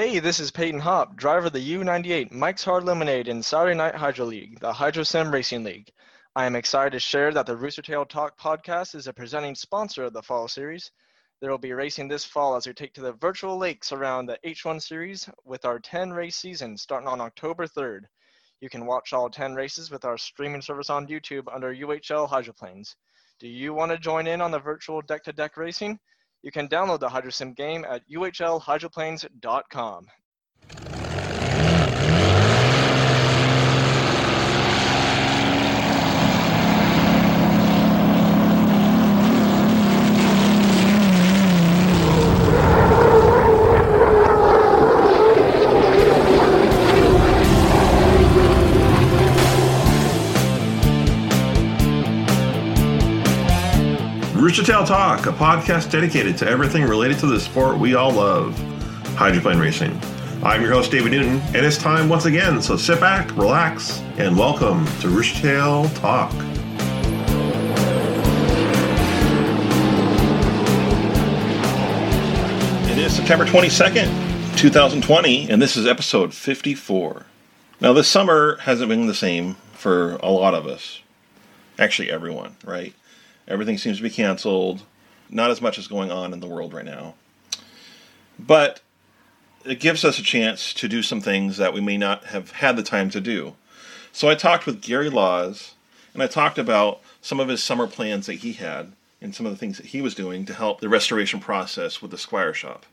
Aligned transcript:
Hey, 0.00 0.20
this 0.20 0.38
is 0.38 0.52
Peyton 0.52 0.78
Hopp, 0.78 1.16
driver 1.16 1.48
of 1.48 1.52
the 1.52 1.74
U98 1.74 2.30
Mike's 2.30 2.62
Hard 2.62 2.84
Lemonade 2.84 3.26
in 3.26 3.42
Saturday 3.42 3.74
Night 3.74 3.96
Hydro 3.96 4.26
League, 4.26 4.60
the 4.60 4.72
Hydro 4.72 5.02
Sim 5.02 5.32
Racing 5.32 5.64
League. 5.64 5.90
I 6.36 6.46
am 6.46 6.54
excited 6.54 6.92
to 6.92 7.00
share 7.00 7.32
that 7.32 7.46
the 7.46 7.56
Rooster 7.56 7.82
Tail 7.82 8.04
Talk 8.04 8.38
podcast 8.38 8.94
is 8.94 9.08
a 9.08 9.12
presenting 9.12 9.56
sponsor 9.56 10.04
of 10.04 10.12
the 10.12 10.22
fall 10.22 10.46
series. 10.46 10.92
There 11.40 11.50
will 11.50 11.58
be 11.58 11.72
racing 11.72 12.06
this 12.06 12.24
fall 12.24 12.54
as 12.54 12.64
we 12.64 12.74
take 12.74 12.94
to 12.94 13.00
the 13.00 13.14
virtual 13.14 13.58
lakes 13.58 13.90
around 13.90 14.26
the 14.26 14.38
H1 14.46 14.80
series 14.80 15.28
with 15.44 15.64
our 15.64 15.80
10 15.80 16.12
race 16.12 16.36
season 16.36 16.76
starting 16.76 17.08
on 17.08 17.20
October 17.20 17.66
3rd. 17.66 18.02
You 18.60 18.70
can 18.70 18.86
watch 18.86 19.12
all 19.12 19.28
10 19.28 19.56
races 19.56 19.90
with 19.90 20.04
our 20.04 20.16
streaming 20.16 20.62
service 20.62 20.90
on 20.90 21.08
YouTube 21.08 21.52
under 21.52 21.74
UHL 21.74 22.28
Hydroplanes. 22.28 22.94
Do 23.40 23.48
you 23.48 23.74
want 23.74 23.90
to 23.90 23.98
join 23.98 24.28
in 24.28 24.40
on 24.42 24.52
the 24.52 24.60
virtual 24.60 25.02
deck 25.02 25.24
to 25.24 25.32
deck 25.32 25.56
racing? 25.56 25.98
You 26.42 26.52
can 26.52 26.68
download 26.68 27.00
the 27.00 27.08
HydroSim 27.08 27.56
game 27.56 27.84
at 27.84 28.02
uhlhydroplanes.com. 28.08 30.06
Rooster 54.38 54.62
Tail 54.62 54.84
Talk, 54.84 55.26
a 55.26 55.32
podcast 55.32 55.90
dedicated 55.90 56.38
to 56.38 56.48
everything 56.48 56.84
related 56.84 57.18
to 57.18 57.26
the 57.26 57.40
sport 57.40 57.76
we 57.76 57.96
all 57.96 58.12
love, 58.12 58.56
hydroplane 59.16 59.58
racing. 59.58 60.00
I'm 60.44 60.62
your 60.62 60.70
host, 60.70 60.92
David 60.92 61.10
Newton, 61.10 61.40
and 61.46 61.56
it's 61.56 61.76
time 61.76 62.08
once 62.08 62.24
again, 62.24 62.62
so 62.62 62.76
sit 62.76 63.00
back, 63.00 63.36
relax, 63.36 63.98
and 64.16 64.38
welcome 64.38 64.86
to 65.00 65.08
Rooster 65.08 65.40
Tail 65.40 65.88
Talk. 65.88 66.32
It 72.88 72.96
is 72.96 73.16
September 73.16 73.44
22nd, 73.44 74.56
2020, 74.56 75.50
and 75.50 75.60
this 75.60 75.76
is 75.76 75.84
episode 75.84 76.32
54. 76.32 77.26
Now, 77.80 77.92
this 77.92 78.06
summer 78.06 78.58
hasn't 78.58 78.88
been 78.88 79.08
the 79.08 79.14
same 79.14 79.56
for 79.72 80.12
a 80.22 80.30
lot 80.30 80.54
of 80.54 80.68
us. 80.68 81.02
Actually, 81.76 82.12
everyone, 82.12 82.54
right? 82.64 82.94
Everything 83.48 83.78
seems 83.78 83.96
to 83.96 84.02
be 84.02 84.10
canceled. 84.10 84.82
Not 85.30 85.50
as 85.50 85.60
much 85.60 85.78
is 85.78 85.88
going 85.88 86.10
on 86.10 86.32
in 86.32 86.40
the 86.40 86.46
world 86.46 86.72
right 86.72 86.84
now. 86.84 87.14
But 88.38 88.80
it 89.64 89.80
gives 89.80 90.04
us 90.04 90.18
a 90.18 90.22
chance 90.22 90.72
to 90.74 90.88
do 90.88 91.02
some 91.02 91.20
things 91.20 91.56
that 91.56 91.74
we 91.74 91.80
may 91.80 91.96
not 91.96 92.26
have 92.26 92.52
had 92.52 92.76
the 92.76 92.82
time 92.82 93.10
to 93.10 93.20
do. 93.20 93.54
So 94.12 94.28
I 94.28 94.34
talked 94.34 94.66
with 94.66 94.80
Gary 94.80 95.10
Laws, 95.10 95.74
and 96.14 96.22
I 96.22 96.26
talked 96.26 96.58
about 96.58 97.00
some 97.20 97.40
of 97.40 97.48
his 97.48 97.62
summer 97.62 97.86
plans 97.86 98.26
that 98.26 98.34
he 98.34 98.52
had 98.52 98.92
and 99.20 99.34
some 99.34 99.46
of 99.46 99.52
the 99.52 99.58
things 99.58 99.76
that 99.78 99.86
he 99.86 100.00
was 100.00 100.14
doing 100.14 100.44
to 100.46 100.54
help 100.54 100.80
the 100.80 100.88
restoration 100.88 101.40
process 101.40 102.00
with 102.00 102.10
the 102.10 102.18
Squire 102.18 102.54
Shop. 102.54 102.86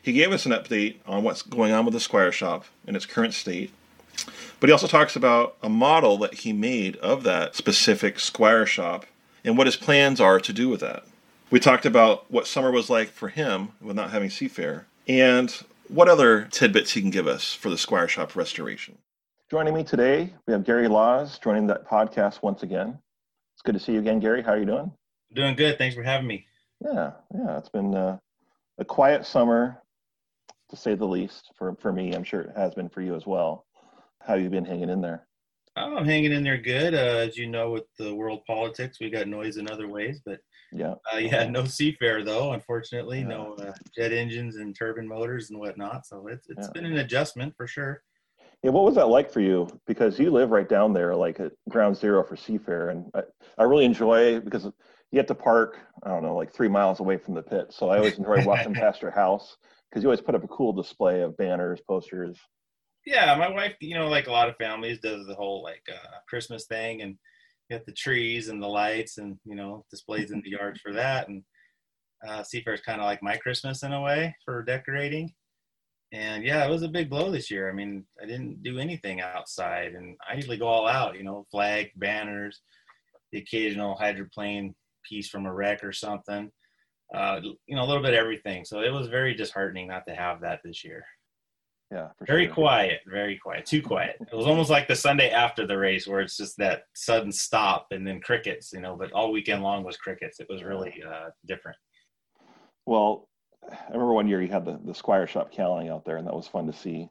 He 0.00 0.12
gave 0.12 0.32
us 0.32 0.46
an 0.46 0.52
update 0.52 0.96
on 1.06 1.22
what's 1.22 1.42
going 1.42 1.72
on 1.72 1.84
with 1.84 1.94
the 1.94 2.00
Squire 2.00 2.32
Shop 2.32 2.64
in 2.86 2.96
its 2.96 3.06
current 3.06 3.34
state, 3.34 3.72
but 4.60 4.68
he 4.68 4.72
also 4.72 4.86
talks 4.86 5.16
about 5.16 5.56
a 5.62 5.68
model 5.68 6.16
that 6.18 6.34
he 6.34 6.52
made 6.52 6.96
of 6.96 7.24
that 7.24 7.54
specific 7.54 8.18
Squire 8.18 8.64
Shop 8.64 9.04
and 9.46 9.56
what 9.56 9.68
his 9.68 9.76
plans 9.76 10.20
are 10.20 10.40
to 10.40 10.52
do 10.52 10.68
with 10.68 10.80
that. 10.80 11.04
We 11.50 11.60
talked 11.60 11.86
about 11.86 12.30
what 12.30 12.48
summer 12.48 12.72
was 12.72 12.90
like 12.90 13.08
for 13.08 13.28
him 13.28 13.70
with 13.80 13.94
not 13.94 14.10
having 14.10 14.28
Seafair, 14.28 14.84
and 15.08 15.50
what 15.88 16.08
other 16.08 16.48
tidbits 16.50 16.92
he 16.92 17.00
can 17.00 17.10
give 17.10 17.28
us 17.28 17.54
for 17.54 17.70
the 17.70 17.78
Squire 17.78 18.08
Shop 18.08 18.34
restoration. 18.34 18.98
Joining 19.48 19.72
me 19.72 19.84
today, 19.84 20.34
we 20.46 20.52
have 20.52 20.64
Gary 20.64 20.88
Laws 20.88 21.38
joining 21.38 21.68
that 21.68 21.88
podcast 21.88 22.42
once 22.42 22.64
again. 22.64 22.98
It's 23.54 23.62
good 23.62 23.74
to 23.74 23.78
see 23.78 23.92
you 23.92 24.00
again, 24.00 24.18
Gary. 24.18 24.42
How 24.42 24.52
are 24.52 24.58
you 24.58 24.66
doing? 24.66 24.90
Doing 25.32 25.54
good. 25.54 25.78
Thanks 25.78 25.94
for 25.94 26.02
having 26.02 26.26
me. 26.26 26.46
Yeah, 26.84 27.12
yeah. 27.32 27.56
It's 27.56 27.68
been 27.68 27.94
uh, 27.94 28.18
a 28.78 28.84
quiet 28.84 29.24
summer, 29.24 29.80
to 30.70 30.76
say 30.76 30.96
the 30.96 31.06
least, 31.06 31.52
for, 31.56 31.76
for 31.80 31.92
me. 31.92 32.12
I'm 32.12 32.24
sure 32.24 32.40
it 32.40 32.56
has 32.56 32.74
been 32.74 32.88
for 32.88 33.00
you 33.00 33.14
as 33.14 33.24
well. 33.24 33.64
How 34.20 34.34
have 34.34 34.42
you 34.42 34.50
been 34.50 34.64
hanging 34.64 34.90
in 34.90 35.00
there? 35.00 35.28
Oh, 35.76 35.96
I'm 35.96 36.06
hanging 36.06 36.32
in 36.32 36.42
there 36.42 36.56
good. 36.56 36.94
Uh, 36.94 37.26
as 37.26 37.36
you 37.36 37.46
know, 37.46 37.70
with 37.70 37.84
the 37.98 38.14
world 38.14 38.40
politics, 38.46 38.98
we 38.98 39.10
got 39.10 39.28
noise 39.28 39.58
in 39.58 39.70
other 39.70 39.88
ways, 39.88 40.22
but 40.24 40.40
yeah, 40.72 40.94
uh, 41.12 41.18
yeah, 41.18 41.46
no 41.48 41.62
Seafair 41.62 42.24
though. 42.24 42.52
Unfortunately, 42.52 43.20
yeah. 43.20 43.28
no 43.28 43.54
uh, 43.54 43.72
jet 43.94 44.12
engines 44.12 44.56
and 44.56 44.74
turbine 44.74 45.06
motors 45.06 45.50
and 45.50 45.58
whatnot. 45.58 46.06
So 46.06 46.28
it's 46.28 46.48
it's 46.48 46.66
yeah. 46.66 46.72
been 46.72 46.86
an 46.86 46.98
adjustment 46.98 47.54
for 47.56 47.66
sure. 47.66 48.02
Yeah, 48.62 48.70
what 48.70 48.84
was 48.84 48.94
that 48.94 49.08
like 49.08 49.30
for 49.30 49.40
you? 49.40 49.68
Because 49.86 50.18
you 50.18 50.30
live 50.30 50.50
right 50.50 50.68
down 50.68 50.92
there, 50.94 51.14
like 51.14 51.40
at 51.40 51.52
ground 51.68 51.96
zero 51.96 52.24
for 52.24 52.36
Seafair, 52.36 52.90
and 52.90 53.10
I, 53.14 53.22
I 53.58 53.64
really 53.64 53.84
enjoy 53.84 54.40
because 54.40 54.64
you 54.64 55.18
have 55.18 55.26
to 55.26 55.34
park. 55.34 55.78
I 56.02 56.08
don't 56.08 56.22
know, 56.22 56.36
like 56.36 56.52
three 56.52 56.68
miles 56.68 57.00
away 57.00 57.18
from 57.18 57.34
the 57.34 57.42
pit. 57.42 57.66
So 57.70 57.90
I 57.90 57.98
always 57.98 58.18
enjoy 58.18 58.42
walking 58.46 58.74
past 58.74 59.02
your 59.02 59.10
house 59.10 59.56
because 59.90 60.02
you 60.02 60.08
always 60.08 60.22
put 60.22 60.34
up 60.34 60.42
a 60.42 60.48
cool 60.48 60.72
display 60.72 61.20
of 61.20 61.36
banners, 61.36 61.80
posters, 61.86 62.38
yeah, 63.06 63.36
my 63.36 63.48
wife, 63.48 63.74
you 63.80 63.94
know, 63.94 64.08
like 64.08 64.26
a 64.26 64.32
lot 64.32 64.48
of 64.48 64.56
families, 64.56 64.98
does 64.98 65.26
the 65.26 65.34
whole 65.34 65.62
like 65.62 65.82
uh, 65.88 66.16
Christmas 66.28 66.66
thing 66.66 67.02
and 67.02 67.16
get 67.70 67.86
the 67.86 67.92
trees 67.92 68.48
and 68.48 68.60
the 68.60 68.66
lights 68.66 69.18
and 69.18 69.38
you 69.44 69.54
know 69.54 69.84
displays 69.90 70.32
in 70.32 70.42
the 70.42 70.50
yards 70.50 70.80
for 70.80 70.92
that. 70.92 71.28
And 71.28 71.42
uh, 72.26 72.42
Seafair 72.42 72.74
is 72.74 72.80
kind 72.80 73.00
of 73.00 73.06
like 73.06 73.22
my 73.22 73.36
Christmas 73.36 73.84
in 73.84 73.92
a 73.92 74.02
way 74.02 74.34
for 74.44 74.62
decorating. 74.62 75.32
And 76.12 76.44
yeah, 76.44 76.64
it 76.64 76.70
was 76.70 76.82
a 76.82 76.88
big 76.88 77.08
blow 77.08 77.30
this 77.30 77.50
year. 77.50 77.70
I 77.70 77.72
mean, 77.72 78.04
I 78.20 78.26
didn't 78.26 78.62
do 78.62 78.78
anything 78.78 79.20
outside, 79.20 79.94
and 79.94 80.16
I 80.28 80.34
usually 80.34 80.56
go 80.56 80.66
all 80.66 80.88
out. 80.88 81.16
You 81.16 81.22
know, 81.22 81.46
flag, 81.50 81.90
banners, 81.96 82.60
the 83.30 83.38
occasional 83.38 83.94
hydroplane 83.94 84.74
piece 85.08 85.28
from 85.28 85.46
a 85.46 85.54
wreck 85.54 85.84
or 85.84 85.92
something. 85.92 86.50
Uh, 87.14 87.40
you 87.68 87.76
know, 87.76 87.84
a 87.84 87.86
little 87.86 88.02
bit 88.02 88.14
of 88.14 88.18
everything. 88.18 88.64
So 88.64 88.80
it 88.80 88.92
was 88.92 89.06
very 89.06 89.32
disheartening 89.32 89.86
not 89.86 90.06
to 90.08 90.14
have 90.16 90.40
that 90.40 90.58
this 90.64 90.84
year 90.84 91.04
yeah. 91.90 92.08
very 92.26 92.46
sure. 92.46 92.54
quiet, 92.54 93.00
very 93.06 93.38
quiet, 93.38 93.66
too 93.66 93.82
quiet. 93.82 94.16
It 94.20 94.34
was 94.34 94.46
almost 94.46 94.70
like 94.70 94.88
the 94.88 94.96
Sunday 94.96 95.30
after 95.30 95.66
the 95.66 95.78
race 95.78 96.06
where 96.06 96.20
it's 96.20 96.36
just 96.36 96.56
that 96.58 96.82
sudden 96.94 97.30
stop 97.30 97.86
and 97.90 98.06
then 98.06 98.20
crickets, 98.20 98.72
you 98.72 98.80
know. 98.80 98.96
But 98.96 99.12
all 99.12 99.32
weekend 99.32 99.62
long 99.62 99.84
was 99.84 99.96
crickets. 99.96 100.40
It 100.40 100.48
was 100.50 100.62
really 100.62 101.02
uh, 101.06 101.30
different. 101.46 101.76
Well, 102.86 103.28
I 103.70 103.92
remember 103.92 104.12
one 104.12 104.28
year 104.28 104.42
you 104.42 104.48
had 104.48 104.64
the 104.64 104.80
the 104.84 104.94
Squire 104.94 105.26
Shop 105.26 105.52
cowling 105.52 105.88
out 105.88 106.04
there, 106.04 106.16
and 106.16 106.26
that 106.26 106.34
was 106.34 106.48
fun 106.48 106.66
to 106.66 106.72
see. 106.72 107.08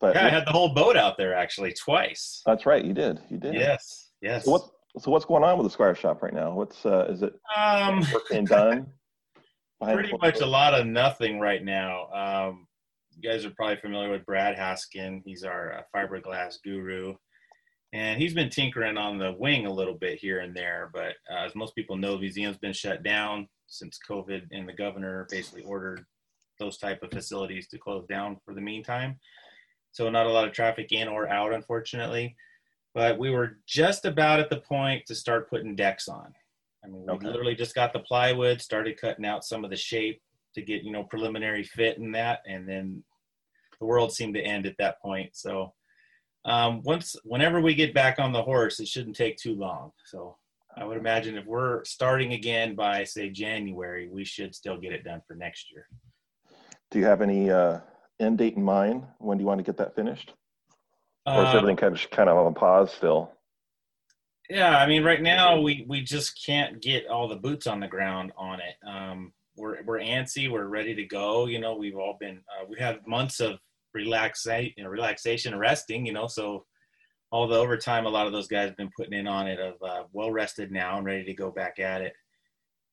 But 0.00 0.14
yeah, 0.14 0.26
I 0.26 0.30
had 0.30 0.46
the 0.46 0.52
whole 0.52 0.74
boat 0.74 0.96
out 0.96 1.16
there 1.16 1.34
actually 1.34 1.72
twice. 1.72 2.42
That's 2.46 2.66
right, 2.66 2.84
you 2.84 2.92
did. 2.92 3.20
You 3.28 3.38
did. 3.38 3.54
Yes, 3.54 4.10
yes. 4.20 4.44
So 4.44 4.52
what's 4.52 4.70
so 4.98 5.10
what's 5.10 5.24
going 5.24 5.44
on 5.44 5.58
with 5.58 5.66
the 5.66 5.70
Squire 5.70 5.94
Shop 5.94 6.22
right 6.22 6.32
now? 6.32 6.52
What's 6.52 6.84
uh, 6.84 7.06
is 7.10 7.22
it 7.22 7.34
um, 7.56 8.04
working 8.12 8.44
done? 8.44 8.86
Pretty 9.82 10.12
much 10.20 10.40
a 10.40 10.46
lot 10.46 10.74
of 10.74 10.86
nothing 10.86 11.38
right 11.38 11.64
now. 11.64 12.08
Um, 12.12 12.66
you 13.20 13.28
guys 13.28 13.44
are 13.44 13.50
probably 13.50 13.76
familiar 13.76 14.10
with 14.10 14.26
Brad 14.26 14.56
Haskin. 14.56 15.22
He's 15.24 15.42
our 15.42 15.72
uh, 15.72 15.82
fiberglass 15.94 16.56
guru. 16.62 17.14
And 17.92 18.20
he's 18.20 18.34
been 18.34 18.50
tinkering 18.50 18.98
on 18.98 19.18
the 19.18 19.34
wing 19.38 19.66
a 19.66 19.72
little 19.72 19.94
bit 19.94 20.18
here 20.18 20.40
and 20.40 20.54
there. 20.54 20.90
But 20.92 21.14
uh, 21.30 21.46
as 21.46 21.54
most 21.54 21.74
people 21.74 21.96
know, 21.96 22.12
the 22.12 22.20
museum's 22.20 22.58
been 22.58 22.72
shut 22.72 23.02
down 23.02 23.48
since 23.66 23.98
COVID, 24.08 24.42
and 24.52 24.68
the 24.68 24.74
governor 24.74 25.26
basically 25.30 25.62
ordered 25.62 26.04
those 26.60 26.78
type 26.78 27.02
of 27.02 27.10
facilities 27.10 27.68
to 27.68 27.78
close 27.78 28.06
down 28.06 28.36
for 28.44 28.54
the 28.54 28.60
meantime. 28.60 29.18
So 29.92 30.08
not 30.10 30.26
a 30.26 30.30
lot 30.30 30.46
of 30.46 30.52
traffic 30.52 30.92
in 30.92 31.08
or 31.08 31.28
out, 31.28 31.52
unfortunately. 31.52 32.36
But 32.94 33.18
we 33.18 33.30
were 33.30 33.58
just 33.66 34.04
about 34.04 34.40
at 34.40 34.50
the 34.50 34.60
point 34.60 35.06
to 35.06 35.14
start 35.14 35.50
putting 35.50 35.74
decks 35.74 36.08
on. 36.08 36.32
I 36.84 36.88
mean, 36.88 37.04
we 37.06 37.12
okay. 37.14 37.26
literally 37.26 37.54
just 37.54 37.74
got 37.74 37.92
the 37.92 38.00
plywood, 38.00 38.60
started 38.60 39.00
cutting 39.00 39.24
out 39.24 39.44
some 39.44 39.64
of 39.64 39.70
the 39.70 39.76
shape 39.76 40.20
to 40.54 40.62
get 40.62 40.82
you 40.82 40.92
know 40.92 41.04
preliminary 41.04 41.64
fit 41.64 41.98
in 41.98 42.12
that, 42.12 42.40
and 42.46 42.68
then 42.68 43.02
the 43.80 43.86
world 43.86 44.12
seemed 44.12 44.34
to 44.34 44.42
end 44.42 44.66
at 44.66 44.76
that 44.78 45.00
point. 45.00 45.30
So 45.34 45.72
um, 46.44 46.82
once, 46.84 47.16
whenever 47.24 47.60
we 47.60 47.74
get 47.74 47.94
back 47.94 48.18
on 48.18 48.32
the 48.32 48.42
horse, 48.42 48.80
it 48.80 48.88
shouldn't 48.88 49.16
take 49.16 49.36
too 49.36 49.54
long. 49.54 49.92
So 50.06 50.36
I 50.76 50.84
would 50.84 50.96
imagine 50.96 51.36
if 51.36 51.44
we're 51.46 51.84
starting 51.84 52.32
again 52.32 52.74
by 52.74 53.04
say 53.04 53.30
January, 53.30 54.08
we 54.08 54.24
should 54.24 54.54
still 54.54 54.78
get 54.78 54.92
it 54.92 55.04
done 55.04 55.22
for 55.26 55.34
next 55.34 55.70
year. 55.72 55.86
Do 56.90 56.98
you 56.98 57.04
have 57.04 57.20
any 57.20 57.50
uh, 57.50 57.80
end 58.20 58.38
date 58.38 58.56
in 58.56 58.62
mind? 58.62 59.04
When 59.18 59.38
do 59.38 59.42
you 59.42 59.48
want 59.48 59.58
to 59.58 59.64
get 59.64 59.76
that 59.78 59.94
finished? 59.94 60.32
Or 61.26 61.42
is 61.42 61.48
uh, 61.48 61.58
everything 61.58 61.76
kind 61.76 61.94
of 61.94 62.10
kind 62.10 62.28
of 62.28 62.38
on 62.38 62.54
pause 62.54 62.92
still? 62.92 63.32
Yeah, 64.48 64.78
I 64.78 64.86
mean, 64.86 65.04
right 65.04 65.20
now 65.20 65.60
we 65.60 65.84
we 65.88 66.00
just 66.00 66.42
can't 66.44 66.80
get 66.80 67.08
all 67.08 67.28
the 67.28 67.36
boots 67.36 67.66
on 67.66 67.80
the 67.80 67.88
ground 67.88 68.32
on 68.38 68.60
it. 68.60 68.88
Um, 68.88 69.32
we're 69.56 69.82
we're 69.84 69.98
antsy. 69.98 70.50
We're 70.50 70.68
ready 70.68 70.94
to 70.94 71.04
go. 71.04 71.46
You 71.46 71.58
know, 71.58 71.76
we've 71.76 71.96
all 71.96 72.16
been 72.18 72.38
uh, 72.38 72.64
we 72.68 72.78
have 72.78 73.06
months 73.06 73.40
of 73.40 73.58
relaxation, 73.94 74.72
you 74.76 74.84
know, 74.84 74.90
relaxation, 74.90 75.58
resting. 75.58 76.06
You 76.06 76.12
know, 76.12 76.26
so 76.26 76.64
all 77.30 77.46
the 77.46 77.56
overtime 77.56 78.06
a 78.06 78.08
lot 78.08 78.26
of 78.26 78.32
those 78.32 78.48
guys 78.48 78.68
have 78.68 78.76
been 78.76 78.90
putting 78.96 79.18
in 79.18 79.26
on 79.26 79.46
it 79.46 79.60
of 79.60 79.74
uh, 79.82 80.04
well 80.12 80.30
rested 80.30 80.72
now 80.72 80.96
and 80.96 81.06
ready 81.06 81.24
to 81.24 81.34
go 81.34 81.50
back 81.50 81.78
at 81.78 82.02
it. 82.02 82.14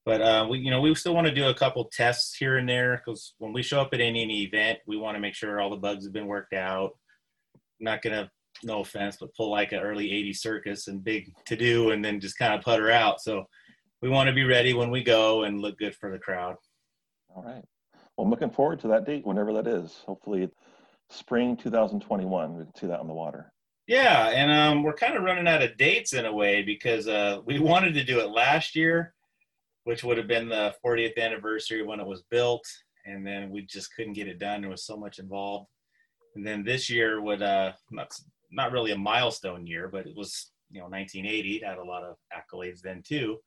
But 0.05 0.21
uh, 0.21 0.45
we, 0.47 0.59
you 0.59 0.69
know, 0.69 0.81
we 0.81 0.93
still 0.93 1.15
want 1.15 1.25
to 1.25 1.33
do 1.33 1.47
a 1.47 1.53
couple 1.53 1.89
tests 1.91 2.35
here 2.35 2.57
and 2.57 2.69
there 2.69 3.01
because 3.03 3.33
when 3.39 3.53
we 3.53 3.63
show 3.63 3.81
up 3.81 3.93
at 3.93 4.01
any, 4.01 4.21
any 4.21 4.43
event, 4.43 4.79
we 4.85 4.97
want 4.97 5.15
to 5.15 5.19
make 5.19 5.33
sure 5.33 5.59
all 5.59 5.71
the 5.71 5.77
bugs 5.77 6.05
have 6.05 6.13
been 6.13 6.27
worked 6.27 6.53
out. 6.53 6.91
not 7.79 8.03
gonna, 8.03 8.29
no 8.63 8.81
offense, 8.81 9.17
but 9.19 9.33
pull 9.33 9.49
like 9.49 9.71
an 9.71 9.79
early 9.79 10.09
'80s 10.09 10.37
circus 10.37 10.87
and 10.87 11.03
big 11.03 11.33
to 11.47 11.55
do, 11.55 11.89
and 11.89 12.05
then 12.05 12.19
just 12.19 12.37
kind 12.37 12.53
of 12.53 12.61
putter 12.61 12.91
out. 12.91 13.19
So 13.19 13.45
we 14.01 14.09
want 14.09 14.27
to 14.27 14.33
be 14.33 14.43
ready 14.43 14.73
when 14.73 14.91
we 14.91 15.03
go 15.03 15.43
and 15.43 15.59
look 15.59 15.79
good 15.79 15.95
for 15.95 16.11
the 16.11 16.19
crowd. 16.19 16.55
All 17.35 17.43
right. 17.43 17.63
Well, 18.15 18.25
I'm 18.25 18.29
looking 18.29 18.51
forward 18.51 18.79
to 18.81 18.87
that 18.89 19.05
date, 19.05 19.25
whenever 19.25 19.53
that 19.53 19.67
is. 19.67 20.03
Hopefully, 20.05 20.49
spring 21.09 21.57
2021. 21.57 22.55
We 22.55 22.63
can 22.63 22.75
see 22.75 22.87
that 22.87 22.99
on 22.99 23.07
the 23.07 23.13
water. 23.13 23.51
Yeah, 23.87 24.29
and 24.29 24.51
um, 24.51 24.83
we're 24.83 24.93
kind 24.93 25.15
of 25.15 25.23
running 25.23 25.47
out 25.47 25.61
of 25.61 25.77
dates 25.77 26.13
in 26.13 26.25
a 26.25 26.33
way 26.33 26.63
because 26.63 27.07
uh, 27.07 27.39
we 27.45 27.59
wanted 27.71 27.93
to 27.95 28.03
do 28.03 28.19
it 28.19 28.29
last 28.29 28.75
year, 28.75 29.13
which 29.83 30.03
would 30.03 30.17
have 30.17 30.27
been 30.27 30.49
the 30.49 30.73
40th 30.83 31.17
anniversary 31.17 31.83
when 31.83 31.99
it 31.99 32.07
was 32.07 32.23
built, 32.31 32.65
and 33.05 33.25
then 33.25 33.51
we 33.51 33.61
just 33.61 33.93
couldn't 33.95 34.13
get 34.13 34.27
it 34.27 34.39
done. 34.39 34.61
There 34.61 34.69
was 34.71 34.85
so 34.85 34.97
much 34.97 35.19
involved. 35.19 35.67
And 36.35 36.45
then 36.45 36.63
this 36.63 36.89
year 36.89 37.21
would 37.21 37.41
uh, 37.41 37.73
not 37.91 38.11
not 38.51 38.71
really 38.71 38.91
a 38.91 38.97
milestone 38.97 39.65
year, 39.65 39.87
but 39.87 40.07
it 40.07 40.15
was 40.15 40.51
you 40.71 40.79
know 40.79 40.87
1980. 40.87 41.57
It 41.57 41.65
had 41.65 41.77
a 41.77 41.83
lot 41.83 42.03
of 42.03 42.17
accolades 42.33 42.81
then 42.81 43.03
too. 43.05 43.37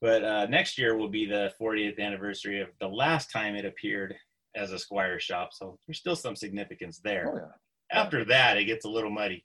But 0.00 0.24
uh, 0.24 0.46
next 0.46 0.78
year 0.78 0.96
will 0.96 1.08
be 1.08 1.26
the 1.26 1.52
40th 1.60 1.98
anniversary 1.98 2.60
of 2.60 2.68
the 2.80 2.88
last 2.88 3.32
time 3.32 3.56
it 3.56 3.64
appeared 3.64 4.14
as 4.58 4.72
a 4.72 4.78
Squire 4.78 5.20
shop. 5.20 5.50
So 5.52 5.78
there's 5.86 5.98
still 5.98 6.16
some 6.16 6.36
significance 6.36 7.00
there. 7.02 7.32
Oh, 7.32 7.36
yeah. 7.36 8.00
After 8.00 8.24
that, 8.26 8.58
it 8.58 8.64
gets 8.64 8.84
a 8.84 8.88
little 8.88 9.10
muddy. 9.10 9.44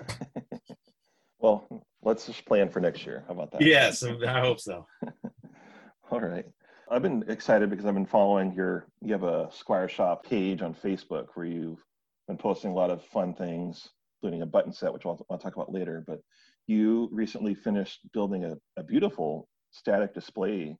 well, 1.38 1.84
let's 2.02 2.26
just 2.26 2.46
plan 2.46 2.70
for 2.70 2.80
next 2.80 3.04
year. 3.04 3.24
How 3.26 3.34
about 3.34 3.50
that? 3.52 3.62
Yes, 3.62 4.02
I 4.02 4.40
hope 4.40 4.60
so. 4.60 4.86
All 6.10 6.20
right. 6.20 6.46
I've 6.90 7.02
been 7.02 7.24
excited 7.28 7.70
because 7.70 7.86
I've 7.86 7.94
been 7.94 8.06
following 8.06 8.52
your, 8.52 8.86
you 9.00 9.12
have 9.12 9.22
a 9.22 9.48
Squire 9.52 9.88
Shop 9.88 10.24
page 10.24 10.62
on 10.62 10.74
Facebook 10.74 11.26
where 11.34 11.46
you've 11.46 11.82
been 12.28 12.36
posting 12.36 12.70
a 12.70 12.74
lot 12.74 12.90
of 12.90 13.04
fun 13.04 13.34
things, 13.34 13.88
including 14.16 14.42
a 14.42 14.46
button 14.46 14.72
set, 14.72 14.92
which 14.92 15.06
I'll, 15.06 15.24
I'll 15.30 15.38
talk 15.38 15.56
about 15.56 15.72
later. 15.72 16.04
But 16.06 16.20
you 16.66 17.08
recently 17.12 17.54
finished 17.54 18.00
building 18.12 18.44
a, 18.44 18.56
a 18.78 18.82
beautiful 18.82 19.48
static 19.70 20.14
display 20.14 20.76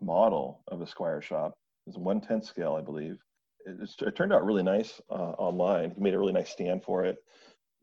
model 0.00 0.62
of 0.68 0.80
a 0.80 0.86
Squire 0.86 1.22
shop. 1.22 1.54
It's 1.86 1.96
one 1.96 2.20
tenth 2.20 2.44
scale, 2.44 2.74
I 2.74 2.80
believe. 2.80 3.18
It, 3.64 3.88
it, 4.00 4.16
turned 4.16 4.32
out 4.32 4.44
really 4.44 4.62
nice 4.62 5.00
uh, 5.10 5.34
online. 5.38 5.92
He 5.92 6.00
made 6.00 6.14
a 6.14 6.18
really 6.18 6.32
nice 6.32 6.50
stand 6.50 6.82
for 6.82 7.04
it. 7.04 7.18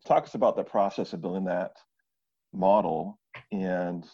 Talk 0.05 0.23
us 0.23 0.35
about 0.35 0.55
the 0.55 0.63
process 0.63 1.13
of 1.13 1.21
building 1.21 1.45
that 1.45 1.71
model. 2.53 3.19
And 3.51 4.05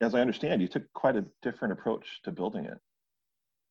as 0.00 0.14
I 0.14 0.20
understand, 0.20 0.62
you 0.62 0.68
took 0.68 0.90
quite 0.94 1.16
a 1.16 1.24
different 1.42 1.72
approach 1.72 2.20
to 2.24 2.32
building 2.32 2.64
it. 2.64 2.78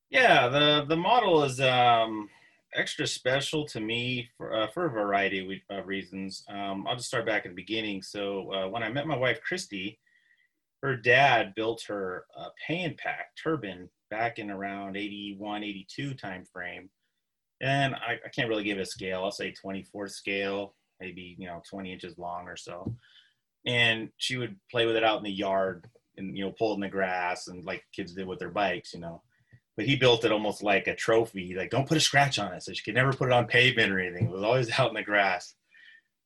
Yeah, 0.10 0.48
the 0.48 0.86
the 0.88 0.98
model 0.98 1.44
is 1.44 1.60
um, 1.62 2.30
extra 2.74 3.06
special 3.06 3.66
to 3.68 3.80
me 3.80 4.28
for 4.38 4.54
uh, 4.54 4.68
for 4.68 4.86
a 4.86 4.90
variety 4.90 5.64
of 5.70 5.88
reasons. 5.88 6.44
Um, 6.50 6.88
I'll 6.88 6.96
just 6.96 7.08
start 7.08 7.26
back 7.26 7.46
at 7.46 7.52
the 7.52 7.56
beginning. 7.56 8.02
So 8.02 8.52
uh, 8.54 8.68
when 8.70 8.82
I 8.82 8.90
met 8.90 9.08
my 9.08 9.18
wife 9.18 9.40
Christy, 9.42 10.00
her 10.82 10.96
dad 10.96 11.54
built 11.56 11.84
her 11.88 12.26
a 12.36 12.46
Pay 12.66 12.84
'n 12.84 12.96
Pak 12.96 13.36
turbine 13.42 13.90
back 14.10 14.40
in 14.40 14.50
around 14.50 14.98
81 14.98 15.64
82 15.64 16.14
time 16.14 16.46
frame 16.52 16.90
and 17.62 17.96
I, 17.96 18.14
I, 18.26 18.30
can't 18.30 18.50
really 18.50 18.64
give 18.64 18.78
it 18.78 18.82
a 18.82 18.86
scale 18.86 19.24
i'll 19.24 19.32
say 19.32 19.52
24 19.52 20.08
scale 20.08 20.76
maybe 21.00 21.36
you 21.38 21.48
know 21.48 21.62
20 21.70 21.92
inches 21.92 22.18
long 22.18 22.48
or 22.48 22.56
so 22.56 22.94
and 23.66 24.10
she 24.18 24.38
would 24.38 24.56
play 24.72 24.86
with 24.86 24.96
it 24.96 25.04
out 25.04 25.18
in 25.18 25.24
the 25.24 25.32
yard 25.32 25.88
and 26.18 26.38
you 26.38 26.46
know 26.46 26.54
pull 26.58 26.74
in 26.74 26.80
the 26.80 26.88
grass 26.88 27.48
and 27.48 27.66
like 27.66 27.84
kids 27.94 28.14
did 28.14 28.28
with 28.28 28.40
their 28.40 28.50
bikes 28.50 28.94
you 28.94 29.00
know 29.00 29.22
but 29.76 29.86
he 29.86 29.96
built 29.96 30.26
it 30.26 30.32
almost 30.32 30.64
like 30.64 30.88
a 30.88 30.96
trophy 30.96 31.54
like 31.56 31.70
don't 31.70 31.88
put 31.88 31.98
a 31.98 32.02
scratch 32.02 32.40
on 32.40 32.54
it 32.54 32.64
so 32.64 32.74
she 32.74 32.84
could 32.84 32.96
never 32.96 33.14
put 33.14 33.30
it 33.30 33.34
on 33.34 33.46
pavement 33.46 33.92
or 33.92 34.00
anything 34.00 34.26
it 34.28 34.32
was 34.32 34.44
always 34.44 34.72
out 34.80 34.90
in 34.90 34.96
the 34.96 35.04
grass 35.04 35.56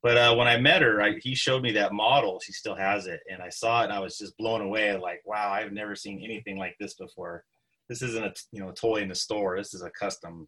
but 0.04 0.18
uh, 0.18 0.36
when 0.36 0.50
I 0.50 0.58
met 0.58 0.82
her, 0.82 1.02
I, 1.02 1.18
he 1.22 1.34
showed 1.34 1.64
me 1.64 1.72
that 1.72 1.94
model. 1.94 2.42
She 2.42 2.52
still 2.52 2.76
has 2.76 3.08
it, 3.08 3.22
and 3.32 3.42
I 3.42 3.48
saw 3.48 3.82
it, 3.82 3.86
and 3.86 3.94
I 3.94 4.00
was 4.00 4.18
just 4.18 4.38
blown 4.38 4.60
away. 4.60 4.96
Like, 4.98 5.22
wow, 5.26 5.50
I've 5.50 5.72
never 5.72 5.96
seen 5.96 6.22
anything 6.22 6.58
like 6.58 6.76
this 6.78 6.94
before. 6.96 7.46
This 7.94 8.10
isn't 8.10 8.25
a 8.25 8.34
you 8.51 8.60
know 8.60 8.69
a 8.69 8.74
toy 8.74 8.98
in 8.98 9.10
the 9.10 9.13
store. 9.13 9.56
This 9.56 9.75
is 9.75 9.84
a 9.84 9.92
custom, 9.92 10.48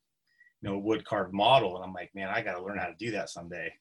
you 0.63 0.69
know, 0.69 0.79
wood 0.79 1.05
carved 1.05 1.31
model. 1.31 1.75
And 1.75 1.85
I'm 1.85 1.93
like, 1.93 2.09
man, 2.15 2.27
I 2.27 2.41
got 2.41 2.53
to 2.53 2.63
learn 2.63 2.79
how 2.79 2.87
to 2.87 2.95
do 2.97 3.11
that 3.11 3.29
someday. 3.29 3.71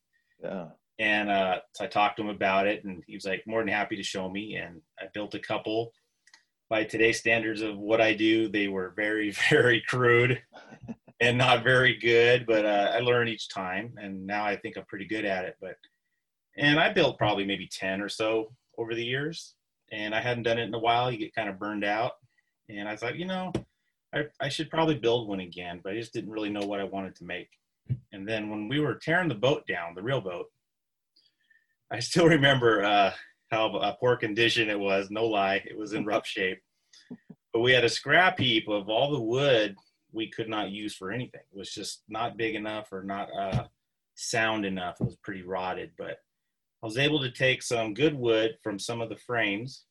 Yeah. 0.42 0.66
And 0.98 1.30
uh, 1.30 1.60
so 1.72 1.84
I 1.84 1.88
talked 1.88 2.18
to 2.18 2.22
him 2.24 2.28
about 2.28 2.66
it, 2.66 2.84
and 2.84 3.02
he 3.06 3.14
was 3.14 3.24
like 3.24 3.42
more 3.46 3.62
than 3.62 3.68
happy 3.68 3.96
to 3.96 4.02
show 4.02 4.28
me. 4.28 4.56
And 4.56 4.82
I 5.00 5.06
built 5.14 5.34
a 5.34 5.38
couple. 5.38 5.92
By 6.68 6.84
today's 6.84 7.18
standards 7.18 7.62
of 7.62 7.78
what 7.78 8.02
I 8.02 8.12
do, 8.12 8.48
they 8.48 8.68
were 8.68 8.92
very, 8.94 9.30
very 9.50 9.82
crude 9.88 10.42
and 11.20 11.38
not 11.38 11.64
very 11.64 11.96
good, 11.96 12.44
but 12.46 12.66
uh, 12.66 12.92
I 12.94 12.98
learned 12.98 13.30
each 13.30 13.48
time, 13.48 13.94
and 13.96 14.26
now 14.26 14.44
I 14.44 14.56
think 14.56 14.76
I'm 14.76 14.84
pretty 14.84 15.06
good 15.06 15.24
at 15.24 15.46
it. 15.46 15.56
But 15.58 15.76
and 16.58 16.78
I 16.78 16.92
built 16.92 17.16
probably 17.16 17.46
maybe 17.46 17.66
ten 17.66 18.02
or 18.02 18.10
so 18.10 18.52
over 18.76 18.94
the 18.94 19.04
years, 19.04 19.54
and 19.90 20.14
I 20.14 20.20
hadn't 20.20 20.42
done 20.42 20.58
it 20.58 20.68
in 20.68 20.74
a 20.74 20.78
while. 20.78 21.10
You 21.10 21.16
get 21.16 21.34
kind 21.34 21.48
of 21.48 21.58
burned 21.58 21.84
out, 21.84 22.12
and 22.68 22.88
I 22.88 22.96
thought, 22.96 23.18
you 23.18 23.26
know, 23.26 23.52
I, 24.14 24.24
I 24.40 24.48
should 24.48 24.70
probably 24.70 24.94
build 24.94 25.28
one 25.28 25.40
again, 25.40 25.80
but 25.82 25.92
I 25.92 25.96
just 25.96 26.12
didn't 26.12 26.30
really 26.30 26.50
know 26.50 26.66
what 26.66 26.80
I 26.80 26.84
wanted 26.84 27.16
to 27.16 27.24
make. 27.24 27.48
And 28.12 28.26
then 28.26 28.48
when 28.48 28.68
we 28.68 28.80
were 28.80 28.94
tearing 28.94 29.28
the 29.28 29.34
boat 29.34 29.66
down, 29.66 29.94
the 29.94 30.02
real 30.02 30.20
boat, 30.20 30.46
I 31.90 31.98
still 31.98 32.26
remember 32.28 32.84
uh, 32.84 33.12
how 33.50 33.68
uh, 33.76 33.94
poor 33.96 34.16
condition 34.16 34.70
it 34.70 34.78
was. 34.78 35.10
No 35.10 35.26
lie, 35.26 35.62
it 35.64 35.76
was 35.76 35.92
in 35.92 36.04
rough 36.04 36.26
shape. 36.26 36.60
But 37.52 37.60
we 37.60 37.72
had 37.72 37.84
a 37.84 37.88
scrap 37.88 38.38
heap 38.38 38.68
of 38.68 38.88
all 38.88 39.12
the 39.12 39.20
wood 39.20 39.76
we 40.12 40.28
could 40.30 40.48
not 40.48 40.70
use 40.70 40.94
for 40.94 41.10
anything. 41.10 41.40
It 41.52 41.58
was 41.58 41.72
just 41.72 42.02
not 42.08 42.36
big 42.36 42.54
enough 42.54 42.92
or 42.92 43.02
not 43.02 43.28
uh, 43.38 43.64
sound 44.14 44.64
enough. 44.64 45.00
It 45.00 45.04
was 45.04 45.16
pretty 45.16 45.42
rotted, 45.42 45.90
but 45.98 46.18
I 46.82 46.86
was 46.86 46.98
able 46.98 47.20
to 47.20 47.30
take 47.30 47.62
some 47.62 47.94
good 47.94 48.14
wood 48.14 48.56
from 48.62 48.78
some 48.78 49.00
of 49.00 49.08
the 49.08 49.16
frames 49.16 49.84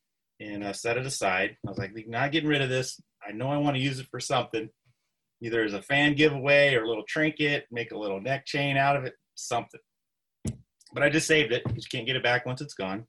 and 0.44 0.64
uh, 0.64 0.74
set 0.74 0.98
it 0.98 1.06
aside. 1.06 1.58
I 1.66 1.70
was 1.70 1.78
like, 1.78 1.94
not 2.08 2.32
getting 2.32 2.50
rid 2.50 2.62
of 2.62 2.70
this. 2.70 3.00
I 3.28 3.32
know 3.32 3.48
I 3.48 3.58
want 3.58 3.76
to 3.76 3.82
use 3.82 4.00
it 4.00 4.08
for 4.12 4.20
something, 4.20 4.70
either 5.42 5.64
as 5.64 5.74
a 5.74 5.82
fan 5.82 6.16
giveaway 6.16 6.76
or 6.76 6.84
a 6.84 6.88
little 6.88 7.06
trinket, 7.08 7.66
make 7.72 7.92
a 7.92 7.98
little 7.98 8.22
neck 8.22 8.46
chain 8.46 8.78
out 8.78 8.96
of 8.96 9.06
it, 9.06 9.14
something. 9.36 9.80
But 10.94 11.04
I 11.04 11.10
just 11.10 11.28
saved 11.28 11.52
it 11.52 11.64
because 11.64 11.86
you 11.86 11.90
can't 11.98 12.06
get 12.06 12.16
it 12.16 12.24
back 12.24 12.46
once 12.46 12.62
it's 12.62 12.76
gone. 12.76 13.06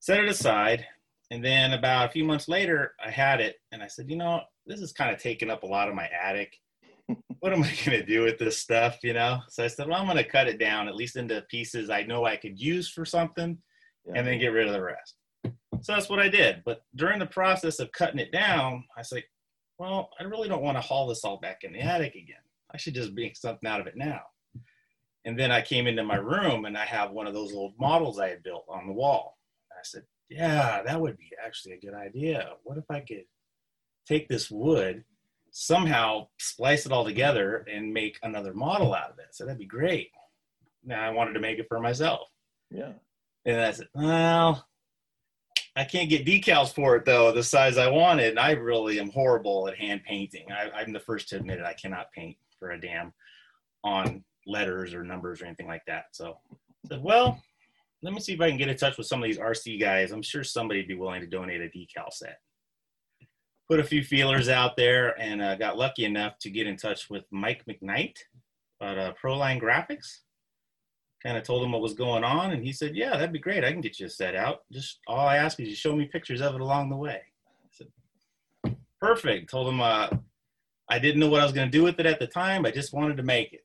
Set 0.00 0.20
it 0.20 0.28
aside. 0.28 0.86
And 1.30 1.44
then 1.44 1.72
about 1.72 2.08
a 2.08 2.12
few 2.12 2.24
months 2.24 2.48
later, 2.48 2.94
I 3.04 3.10
had 3.10 3.40
it 3.40 3.56
and 3.72 3.82
I 3.82 3.88
said, 3.88 4.10
you 4.10 4.16
know, 4.16 4.42
this 4.66 4.80
is 4.80 4.92
kind 4.92 5.12
of 5.12 5.20
taking 5.20 5.50
up 5.50 5.62
a 5.62 5.66
lot 5.66 5.88
of 5.88 5.94
my 5.94 6.08
attic. 6.08 6.54
what 7.40 7.52
am 7.52 7.62
I 7.62 7.72
going 7.84 7.98
to 7.98 8.06
do 8.06 8.22
with 8.22 8.38
this 8.38 8.58
stuff, 8.58 8.98
you 9.02 9.14
know? 9.14 9.40
So 9.48 9.64
I 9.64 9.68
said, 9.68 9.88
well, 9.88 9.98
I'm 9.98 10.06
going 10.06 10.18
to 10.18 10.30
cut 10.30 10.48
it 10.48 10.58
down 10.58 10.88
at 10.88 10.94
least 10.94 11.16
into 11.16 11.44
pieces 11.50 11.90
I 11.90 12.02
know 12.02 12.24
I 12.24 12.36
could 12.36 12.60
use 12.60 12.88
for 12.88 13.04
something 13.04 13.58
yeah. 14.06 14.12
and 14.14 14.26
then 14.26 14.38
get 14.38 14.48
rid 14.48 14.66
of 14.66 14.74
the 14.74 14.82
rest. 14.82 15.16
So 15.84 15.92
that's 15.92 16.08
what 16.08 16.18
I 16.18 16.28
did. 16.28 16.62
But 16.64 16.82
during 16.96 17.18
the 17.18 17.26
process 17.26 17.78
of 17.78 17.92
cutting 17.92 18.18
it 18.18 18.32
down, 18.32 18.84
I 18.96 19.02
said, 19.02 19.22
well, 19.78 20.08
I 20.18 20.24
really 20.24 20.48
don't 20.48 20.62
want 20.62 20.78
to 20.78 20.80
haul 20.80 21.06
this 21.06 21.24
all 21.24 21.36
back 21.36 21.62
in 21.62 21.74
the 21.74 21.80
attic 21.80 22.14
again. 22.14 22.36
I 22.72 22.78
should 22.78 22.94
just 22.94 23.12
make 23.12 23.36
something 23.36 23.68
out 23.68 23.82
of 23.82 23.86
it 23.86 23.94
now. 23.94 24.20
And 25.26 25.38
then 25.38 25.52
I 25.52 25.60
came 25.60 25.86
into 25.86 26.02
my 26.02 26.16
room 26.16 26.64
and 26.64 26.78
I 26.78 26.86
have 26.86 27.10
one 27.10 27.26
of 27.26 27.34
those 27.34 27.52
old 27.52 27.74
models 27.78 28.18
I 28.18 28.30
had 28.30 28.42
built 28.42 28.64
on 28.66 28.86
the 28.86 28.94
wall. 28.94 29.36
I 29.72 29.82
said, 29.82 30.04
yeah, 30.30 30.82
that 30.86 30.98
would 30.98 31.18
be 31.18 31.30
actually 31.44 31.74
a 31.74 31.80
good 31.80 31.94
idea. 31.94 32.52
What 32.62 32.78
if 32.78 32.90
I 32.90 33.00
could 33.00 33.24
take 34.08 34.26
this 34.26 34.50
wood, 34.50 35.04
somehow 35.50 36.28
splice 36.38 36.86
it 36.86 36.92
all 36.92 37.04
together 37.04 37.66
and 37.70 37.92
make 37.92 38.18
another 38.22 38.54
model 38.54 38.94
out 38.94 39.10
of 39.10 39.18
it. 39.18 39.28
So 39.32 39.44
that'd 39.44 39.58
be 39.58 39.66
great. 39.66 40.10
Now 40.82 41.02
I 41.02 41.10
wanted 41.10 41.34
to 41.34 41.40
make 41.40 41.58
it 41.58 41.68
for 41.68 41.78
myself. 41.78 42.28
Yeah. 42.70 42.92
And 43.44 43.60
I 43.60 43.70
said, 43.72 43.88
well, 43.94 44.66
I 45.76 45.84
can't 45.84 46.08
get 46.08 46.24
decals 46.24 46.72
for 46.72 46.96
it 46.96 47.04
though, 47.04 47.32
the 47.32 47.42
size 47.42 47.78
I 47.78 47.90
wanted. 47.90 48.30
And 48.30 48.38
I 48.38 48.52
really 48.52 49.00
am 49.00 49.10
horrible 49.10 49.68
at 49.68 49.76
hand 49.76 50.02
painting. 50.06 50.46
I, 50.52 50.82
am 50.82 50.92
the 50.92 51.00
first 51.00 51.28
to 51.30 51.36
admit 51.36 51.58
it. 51.58 51.64
I 51.64 51.74
cannot 51.74 52.12
paint 52.12 52.36
for 52.58 52.70
a 52.70 52.80
damn 52.80 53.12
on 53.82 54.24
letters 54.46 54.94
or 54.94 55.02
numbers 55.02 55.42
or 55.42 55.46
anything 55.46 55.66
like 55.66 55.84
that. 55.86 56.04
So 56.12 56.38
said, 56.86 57.02
well, 57.02 57.40
let 58.02 58.12
me 58.12 58.20
see 58.20 58.34
if 58.34 58.40
I 58.40 58.48
can 58.48 58.58
get 58.58 58.68
in 58.68 58.76
touch 58.76 58.98
with 58.98 59.06
some 59.06 59.22
of 59.22 59.26
these 59.26 59.38
RC 59.38 59.80
guys. 59.80 60.12
I'm 60.12 60.22
sure 60.22 60.44
somebody'd 60.44 60.88
be 60.88 60.94
willing 60.94 61.22
to 61.22 61.26
donate 61.26 61.60
a 61.60 61.64
decal 61.64 62.12
set 62.12 62.38
put 63.68 63.80
a 63.80 63.84
few 63.84 64.02
feelers 64.02 64.48
out 64.48 64.76
there 64.76 65.18
and 65.20 65.40
uh, 65.40 65.54
got 65.56 65.78
lucky 65.78 66.04
enough 66.04 66.38
to 66.38 66.50
get 66.50 66.66
in 66.66 66.76
touch 66.76 67.08
with 67.08 67.24
Mike 67.30 67.64
McKnight 67.68 68.16
at 68.82 68.98
uh, 68.98 69.12
Proline 69.22 69.60
Graphics. 69.60 70.20
Kind 71.24 71.38
of 71.38 71.42
told 71.42 71.64
him 71.64 71.72
what 71.72 71.80
was 71.80 71.94
going 71.94 72.22
on, 72.22 72.52
and 72.52 72.62
he 72.62 72.72
said, 72.72 72.94
"Yeah, 72.94 73.10
that'd 73.10 73.32
be 73.32 73.38
great. 73.38 73.64
I 73.64 73.72
can 73.72 73.80
get 73.80 73.98
you 73.98 74.06
a 74.06 74.10
set 74.10 74.34
out. 74.34 74.62
Just 74.70 75.00
all 75.06 75.26
I 75.26 75.36
ask 75.36 75.58
is 75.58 75.68
you 75.68 75.74
show 75.74 75.96
me 75.96 76.04
pictures 76.04 76.42
of 76.42 76.54
it 76.54 76.60
along 76.60 76.90
the 76.90 76.96
way." 76.96 77.22
I 77.22 77.68
said, 77.70 78.76
"Perfect." 79.00 79.50
Told 79.50 79.68
him 79.68 79.80
uh, 79.80 80.08
I 80.90 80.98
didn't 80.98 81.20
know 81.20 81.30
what 81.30 81.40
I 81.40 81.44
was 81.44 81.52
going 81.52 81.70
to 81.70 81.78
do 81.78 81.82
with 81.82 81.98
it 81.98 82.06
at 82.06 82.18
the 82.18 82.26
time. 82.26 82.66
I 82.66 82.70
just 82.70 82.92
wanted 82.92 83.16
to 83.16 83.22
make 83.22 83.52
it. 83.54 83.64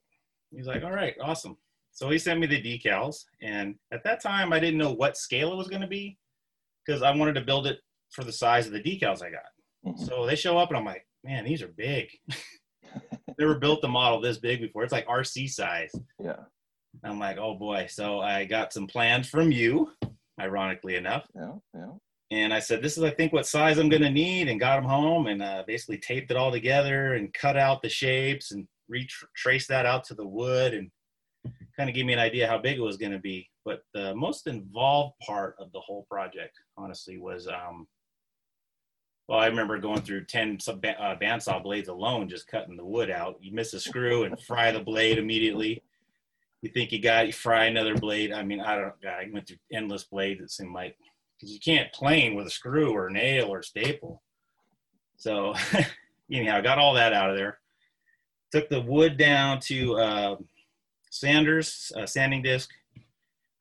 He's 0.52 0.68
like, 0.68 0.84
"All 0.84 0.92
right, 0.92 1.16
awesome." 1.22 1.58
So 1.92 2.10
he 2.10 2.18
sent 2.18 2.40
me 2.40 2.48
the 2.48 2.62
decals, 2.62 3.26
and 3.42 3.76
at 3.92 4.06
that 4.06 4.22
time 4.22 4.54
I 4.54 4.60
didn't 4.60 4.80
know 4.80 4.94
what 4.94 5.18
scale 5.18 5.52
it 5.52 5.58
was 5.58 5.68
going 5.68 5.82
to 5.82 5.88
be 5.88 6.18
because 6.86 7.04
I 7.04 7.14
wanted 7.14 7.34
to 7.34 7.42
build 7.42 7.68
it 7.68 7.80
for 8.12 8.24
the 8.24 8.32
size 8.32 8.68
of 8.68 8.74
the 8.74 8.82
decals 8.82 9.22
I 9.22 9.32
got. 9.32 9.42
Mm-hmm. 9.86 10.06
So 10.06 10.26
they 10.26 10.36
show 10.36 10.58
up 10.58 10.70
and 10.70 10.78
I'm 10.78 10.86
like, 10.86 11.06
man, 11.24 11.46
these 11.46 11.62
are 11.62 11.68
big. 11.68 12.08
Never 13.40 13.56
built 13.56 13.84
a 13.84 13.88
model 13.88 14.20
this 14.20 14.38
big 14.38 14.62
before. 14.62 14.84
It's 14.84 14.92
like 14.92 15.08
RC 15.08 15.50
size. 15.50 15.92
Yeah. 16.24 16.38
I'm 17.04 17.20
like, 17.20 17.38
oh 17.38 17.56
boy. 17.56 17.88
So 17.90 18.20
I 18.20 18.46
got 18.46 18.74
some 18.74 18.88
plans 18.88 19.30
from 19.30 19.52
you, 19.52 19.92
ironically 20.40 20.96
enough. 20.96 21.26
Yeah, 21.36 21.54
yeah. 21.74 21.92
And 22.32 22.54
I 22.54 22.60
said, 22.60 22.84
this 22.84 22.98
is, 22.98 23.04
I 23.04 23.10
think, 23.10 23.34
what 23.34 23.48
size 23.48 23.80
I'm 23.80 23.90
going 23.90 24.04
to 24.04 24.10
need, 24.10 24.50
and 24.50 24.60
got 24.60 24.76
them 24.76 24.90
home 24.90 25.28
and 25.28 25.42
uh, 25.42 25.64
basically 25.66 25.98
taped 25.98 26.30
it 26.30 26.38
all 26.38 26.52
together 26.52 27.16
and 27.16 27.34
cut 27.34 27.58
out 27.58 27.82
the 27.82 27.90
shapes 27.90 28.52
and 28.52 28.68
retrace 28.88 29.68
that 29.68 29.86
out 29.86 30.04
to 30.06 30.14
the 30.14 30.28
wood 30.28 30.74
and 30.74 30.92
kind 31.76 31.90
of 31.90 31.96
gave 31.96 32.06
me 32.06 32.14
an 32.14 32.20
idea 32.20 32.48
how 32.48 32.58
big 32.58 32.78
it 32.78 32.82
was 32.82 32.98
going 32.98 33.12
to 33.12 33.20
be. 33.20 33.50
But 33.66 33.82
the 33.94 34.16
most 34.16 34.48
involved 34.48 35.16
part 35.26 35.56
of 35.60 35.72
the 35.72 35.80
whole 35.80 36.06
project, 36.10 36.58
honestly, 36.78 37.18
was 37.18 37.48
um, 37.48 37.88
well, 39.30 39.40
I 39.40 39.46
remember 39.46 39.78
going 39.78 40.02
through 40.02 40.26
10 40.26 40.60
sub, 40.60 40.84
uh, 40.84 41.16
bandsaw 41.22 41.62
blades 41.62 41.88
alone, 41.88 42.28
just 42.28 42.48
cutting 42.48 42.76
the 42.76 42.86
wood 42.86 43.12
out. 43.12 43.38
You 43.40 43.54
miss 43.54 43.74
a 43.76 43.80
screw 43.80 44.24
and 44.24 44.40
fry 44.42 44.72
the 44.72 44.80
blade 44.80 45.20
immediately. 45.20 45.84
You 46.62 46.70
think 46.70 46.92
you 46.92 47.02
got, 47.02 47.28
you 47.28 47.34
fry 47.34 47.66
another 47.66 47.96
blade. 47.96 48.34
I 48.34 48.44
mean, 48.44 48.60
I 48.60 48.76
don't, 48.76 48.94
I 49.06 49.28
went 49.32 49.48
through 49.48 49.58
endless 49.72 50.04
blades, 50.04 50.42
it 50.42 50.52
seemed 50.52 50.74
like, 50.74 50.98
because 51.36 51.54
you 51.54 51.60
can't 51.60 51.92
plane 51.94 52.36
with 52.36 52.48
a 52.48 52.52
screw 52.52 52.92
or 52.92 53.08
a 53.08 53.12
nail 53.12 53.48
or 53.48 53.60
a 53.60 53.64
staple. 53.64 54.22
So, 55.18 55.54
anyhow, 56.32 56.58
I 56.58 56.62
got 56.62 56.80
all 56.80 56.94
that 56.96 57.14
out 57.14 57.30
of 57.30 57.38
there. 57.38 57.60
Took 58.52 58.70
the 58.70 58.82
wood 58.82 59.18
down 59.18 59.60
to 59.62 59.98
uh, 59.98 60.36
sanders, 61.10 61.92
uh, 61.96 62.06
sanding 62.06 62.42
disc, 62.42 62.70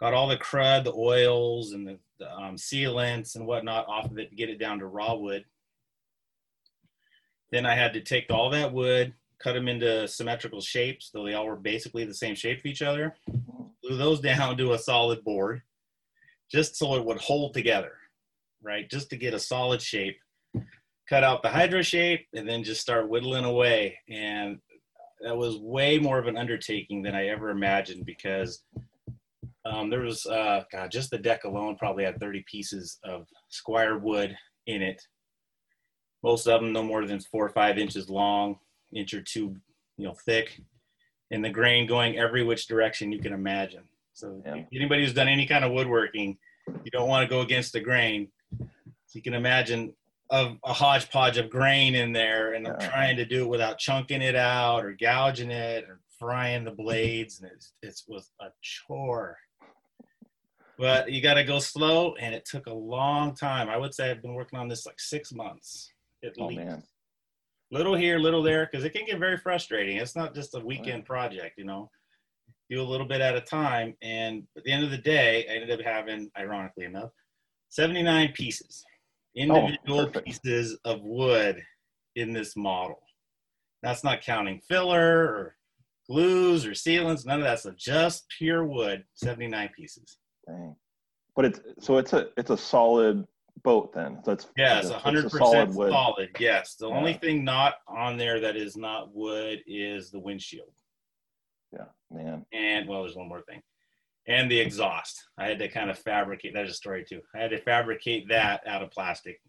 got 0.00 0.14
all 0.14 0.28
the 0.28 0.36
crud, 0.36 0.84
the 0.84 0.94
oils, 0.94 1.72
and 1.72 1.86
the, 1.86 1.98
the 2.18 2.32
um, 2.32 2.56
sealants 2.56 3.36
and 3.36 3.46
whatnot 3.46 3.86
off 3.88 4.10
of 4.10 4.18
it 4.18 4.30
to 4.30 4.36
get 4.36 4.50
it 4.50 4.58
down 4.58 4.78
to 4.78 4.86
raw 4.86 5.14
wood. 5.14 5.44
Then 7.50 7.64
I 7.64 7.74
had 7.74 7.92
to 7.94 8.00
take 8.00 8.30
all 8.30 8.50
that 8.50 8.72
wood, 8.72 9.14
cut 9.42 9.52
them 9.52 9.68
into 9.68 10.06
symmetrical 10.08 10.60
shapes, 10.60 11.10
though 11.12 11.24
they 11.24 11.34
all 11.34 11.46
were 11.46 11.56
basically 11.56 12.04
the 12.04 12.14
same 12.14 12.34
shape 12.34 12.58
of 12.58 12.66
each 12.66 12.82
other. 12.82 13.14
Glue 13.82 13.96
those 13.96 14.20
down 14.20 14.56
to 14.56 14.72
a 14.72 14.78
solid 14.78 15.22
board, 15.24 15.62
just 16.50 16.76
so 16.76 16.94
it 16.96 17.04
would 17.04 17.18
hold 17.18 17.54
together, 17.54 17.92
right? 18.62 18.88
Just 18.90 19.10
to 19.10 19.16
get 19.16 19.34
a 19.34 19.38
solid 19.38 19.80
shape. 19.80 20.18
Cut 21.08 21.24
out 21.24 21.42
the 21.42 21.48
hydro 21.48 21.80
shape 21.82 22.26
and 22.34 22.46
then 22.46 22.62
just 22.62 22.82
start 22.82 23.08
whittling 23.08 23.44
away. 23.44 23.98
And 24.10 24.58
that 25.22 25.36
was 25.36 25.56
way 25.58 25.98
more 25.98 26.18
of 26.18 26.26
an 26.26 26.36
undertaking 26.36 27.02
than 27.02 27.14
I 27.14 27.28
ever 27.28 27.50
imagined 27.50 28.04
because 28.04 28.62
um, 29.64 29.88
there 29.88 30.02
was, 30.02 30.26
uh, 30.26 30.64
God, 30.70 30.90
just 30.90 31.10
the 31.10 31.18
deck 31.18 31.44
alone 31.44 31.76
probably 31.76 32.04
had 32.04 32.20
30 32.20 32.44
pieces 32.46 32.98
of 33.04 33.26
square 33.48 33.98
wood 33.98 34.36
in 34.66 34.82
it 34.82 35.00
most 36.22 36.46
of 36.46 36.60
them 36.60 36.72
no 36.72 36.82
more 36.82 37.04
than 37.06 37.20
four 37.20 37.46
or 37.46 37.50
five 37.50 37.78
inches 37.78 38.08
long, 38.08 38.58
inch 38.94 39.14
or 39.14 39.22
two, 39.22 39.56
you 39.96 40.06
know, 40.06 40.14
thick, 40.14 40.60
and 41.30 41.44
the 41.44 41.50
grain 41.50 41.86
going 41.86 42.18
every 42.18 42.44
which 42.44 42.66
direction 42.66 43.12
you 43.12 43.20
can 43.20 43.32
imagine. 43.32 43.84
So 44.12 44.42
yeah. 44.44 44.64
anybody 44.74 45.04
who's 45.04 45.14
done 45.14 45.28
any 45.28 45.46
kind 45.46 45.64
of 45.64 45.72
woodworking, 45.72 46.38
you 46.84 46.90
don't 46.90 47.08
want 47.08 47.28
to 47.28 47.32
go 47.32 47.40
against 47.40 47.72
the 47.72 47.80
grain. 47.80 48.28
So 48.60 49.14
you 49.14 49.22
can 49.22 49.34
imagine 49.34 49.94
a, 50.30 50.54
a 50.64 50.72
hodgepodge 50.72 51.38
of 51.38 51.50
grain 51.50 51.94
in 51.94 52.12
there, 52.12 52.54
and 52.54 52.66
I'm 52.66 52.78
trying 52.78 53.16
to 53.16 53.24
do 53.24 53.44
it 53.44 53.48
without 53.48 53.78
chunking 53.78 54.22
it 54.22 54.36
out 54.36 54.84
or 54.84 54.92
gouging 54.92 55.50
it 55.50 55.84
or 55.84 56.00
frying 56.18 56.64
the 56.64 56.70
blades, 56.70 57.40
and 57.40 57.50
it's, 57.52 57.72
it 57.82 58.02
was 58.08 58.30
a 58.40 58.48
chore. 58.60 59.36
But 60.78 61.10
you 61.10 61.20
got 61.20 61.34
to 61.34 61.44
go 61.44 61.58
slow, 61.58 62.14
and 62.16 62.34
it 62.34 62.44
took 62.44 62.66
a 62.66 62.74
long 62.74 63.34
time. 63.34 63.68
I 63.68 63.76
would 63.76 63.94
say 63.94 64.10
I've 64.10 64.22
been 64.22 64.34
working 64.34 64.58
on 64.58 64.68
this 64.68 64.86
like 64.86 65.00
six 65.00 65.32
months 65.32 65.90
at 66.24 66.34
oh, 66.38 66.46
least. 66.46 66.60
Man. 66.60 66.82
Little 67.70 67.94
here, 67.94 68.18
little 68.18 68.42
there, 68.42 68.66
because 68.70 68.84
it 68.84 68.90
can 68.90 69.04
get 69.04 69.18
very 69.18 69.36
frustrating. 69.36 69.98
It's 69.98 70.16
not 70.16 70.34
just 70.34 70.54
a 70.54 70.60
weekend 70.60 71.04
project, 71.04 71.58
you 71.58 71.64
know. 71.64 71.90
Do 72.70 72.80
a 72.80 72.82
little 72.82 73.06
bit 73.06 73.20
at 73.20 73.36
a 73.36 73.40
time, 73.40 73.94
and 74.02 74.42
at 74.56 74.64
the 74.64 74.72
end 74.72 74.84
of 74.84 74.90
the 74.90 74.98
day, 74.98 75.46
I 75.48 75.54
ended 75.54 75.70
up 75.70 75.84
having, 75.84 76.30
ironically 76.38 76.84
enough, 76.84 77.10
79 77.70 78.32
pieces, 78.32 78.84
oh, 79.36 79.40
individual 79.40 80.10
oh, 80.14 80.20
pieces 80.20 80.78
of 80.84 81.00
wood 81.02 81.62
in 82.16 82.32
this 82.32 82.56
model. 82.56 83.00
That's 83.82 84.04
not 84.04 84.22
counting 84.22 84.60
filler 84.68 85.24
or 85.24 85.56
glues 86.08 86.66
or 86.66 86.70
sealants, 86.70 87.26
none 87.26 87.40
of 87.40 87.44
that 87.44 87.60
stuff. 87.60 87.76
Just 87.76 88.26
pure 88.36 88.64
wood, 88.64 89.04
79 89.14 89.70
pieces. 89.76 90.18
Dang. 90.46 90.74
But 91.36 91.44
it's 91.44 91.60
so 91.78 91.98
it's 91.98 92.12
a 92.14 92.28
it's 92.36 92.50
a 92.50 92.56
solid 92.56 93.24
boat 93.62 93.92
then. 93.92 94.18
So 94.24 94.32
it's 94.32 94.46
yes, 94.56 94.90
hundred 94.90 95.30
percent 95.30 95.72
solid, 95.72 95.90
solid. 95.90 96.28
Yes. 96.38 96.74
The 96.74 96.88
yeah. 96.88 96.96
only 96.96 97.14
thing 97.14 97.44
not 97.44 97.74
on 97.86 98.16
there 98.16 98.40
that 98.40 98.56
is 98.56 98.76
not 98.76 99.14
wood 99.14 99.60
is 99.66 100.10
the 100.10 100.18
windshield. 100.18 100.72
Yeah, 101.72 101.86
man. 102.10 102.44
And 102.52 102.88
well, 102.88 103.02
there's 103.02 103.16
one 103.16 103.28
more 103.28 103.42
thing. 103.42 103.62
And 104.26 104.50
the 104.50 104.58
exhaust. 104.58 105.24
I 105.38 105.46
had 105.46 105.58
to 105.60 105.68
kind 105.68 105.90
of 105.90 105.98
fabricate 105.98 106.52
there's 106.52 106.70
a 106.70 106.74
story 106.74 107.04
too. 107.08 107.20
I 107.34 107.38
had 107.38 107.50
to 107.50 107.60
fabricate 107.60 108.28
that 108.28 108.66
out 108.66 108.82
of 108.82 108.90
plastic. 108.90 109.40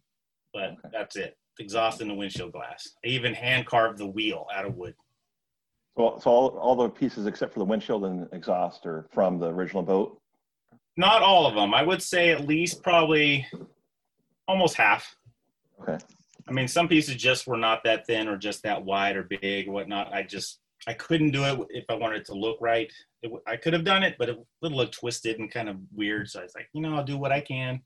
But 0.54 0.72
okay. 0.72 0.90
that's 0.92 1.16
it. 1.16 1.38
Exhaust 1.60 2.02
and 2.02 2.10
the 2.10 2.16
windshield 2.16 2.54
glass. 2.54 2.90
I 3.06 3.10
even 3.10 3.34
hand 3.34 3.66
carved 3.66 4.00
the 4.00 4.08
wheel 4.08 4.48
out 4.54 4.66
of 4.66 4.76
wood. 4.76 4.96
So, 5.98 6.18
so 6.22 6.32
all, 6.32 6.48
all 6.58 6.76
the 6.76 6.90
pieces 6.90 7.28
except 7.28 7.54
for 7.54 7.60
the 7.60 7.66
windshield 7.66 8.06
and 8.06 8.28
exhaust 8.32 8.86
are 8.86 9.08
from 9.12 9.38
the 9.38 9.48
original 9.48 9.84
boat? 9.84 10.20
Not 10.96 11.22
all 11.22 11.46
of 11.46 11.56
them. 11.56 11.74
I 11.74 11.84
would 11.84 12.02
say 12.02 12.30
at 12.30 12.48
least 12.48 12.82
probably 12.82 13.46
almost 14.50 14.76
half. 14.76 15.16
Okay. 15.82 15.98
I 16.48 16.52
mean, 16.52 16.68
some 16.68 16.88
pieces 16.88 17.16
just 17.16 17.46
were 17.48 17.58
not 17.58 17.84
that 17.84 18.08
thin 18.08 18.28
or 18.28 18.36
just 18.36 18.64
that 18.64 18.84
wide 18.84 19.16
or 19.16 19.24
big 19.24 19.68
or 19.68 19.72
whatnot. 19.72 20.12
I 20.12 20.24
just 20.24 20.60
I 20.88 20.94
couldn't 20.94 21.32
do 21.32 21.44
it 21.44 21.60
if 21.70 21.86
I 21.90 21.94
wanted 21.94 22.22
it 22.22 22.26
to 22.28 22.34
look 22.34 22.58
right. 22.60 22.92
It, 23.22 23.32
I 23.46 23.56
could 23.56 23.74
have 23.74 23.84
done 23.84 24.02
it, 24.02 24.16
but 24.18 24.30
it 24.30 24.38
would 24.62 24.72
look 24.72 24.92
twisted 24.92 25.40
and 25.40 25.52
kind 25.52 25.70
of 25.70 25.78
weird. 25.94 26.30
So 26.30 26.40
I 26.40 26.44
was 26.44 26.56
like, 26.56 26.68
you 26.74 26.82
know, 26.82 26.96
I'll 26.96 27.04
do 27.04 27.18
what 27.18 27.32
I 27.32 27.42
can. 27.42 27.82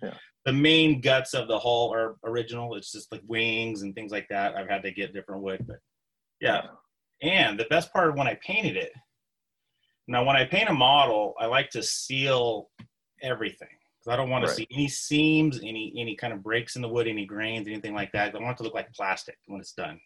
Yeah. 0.00 0.14
The 0.44 0.52
main 0.52 1.00
guts 1.00 1.34
of 1.34 1.48
the 1.48 1.58
hull 1.58 1.92
are 1.92 2.16
original. 2.22 2.76
It's 2.76 2.92
just 2.92 3.10
like 3.10 3.22
wings 3.26 3.82
and 3.82 3.94
things 3.94 4.12
like 4.12 4.28
that. 4.28 4.54
I've 4.54 4.68
had 4.68 4.82
to 4.82 4.92
get 4.92 5.14
different 5.14 5.42
wood, 5.42 5.64
but 5.66 5.78
yeah. 6.40 6.62
And 7.22 7.58
the 7.58 7.66
best 7.70 7.92
part 7.92 8.10
of 8.10 8.16
when 8.16 8.28
I 8.28 8.38
painted 8.46 8.76
it. 8.76 8.92
Now, 10.06 10.22
when 10.22 10.36
I 10.36 10.44
paint 10.44 10.68
a 10.68 10.74
model, 10.74 11.34
I 11.40 11.46
like 11.46 11.70
to 11.70 11.82
seal 11.82 12.68
everything 13.22 13.68
because 14.04 14.14
I 14.14 14.16
don't 14.20 14.30
want 14.30 14.44
right. 14.44 14.50
to 14.50 14.54
see 14.54 14.68
any 14.72 14.88
seams, 14.88 15.60
any 15.62 15.92
any 15.96 16.16
kind 16.16 16.32
of 16.32 16.42
breaks 16.42 16.76
in 16.76 16.82
the 16.82 16.88
wood, 16.88 17.08
any 17.08 17.24
grains, 17.24 17.66
anything 17.66 17.94
like 17.94 18.12
that. 18.12 18.34
I 18.34 18.38
want 18.38 18.52
it 18.52 18.56
to 18.58 18.62
look 18.64 18.74
like 18.74 18.92
plastic 18.92 19.36
when 19.46 19.60
it's 19.60 19.72
done. 19.72 20.00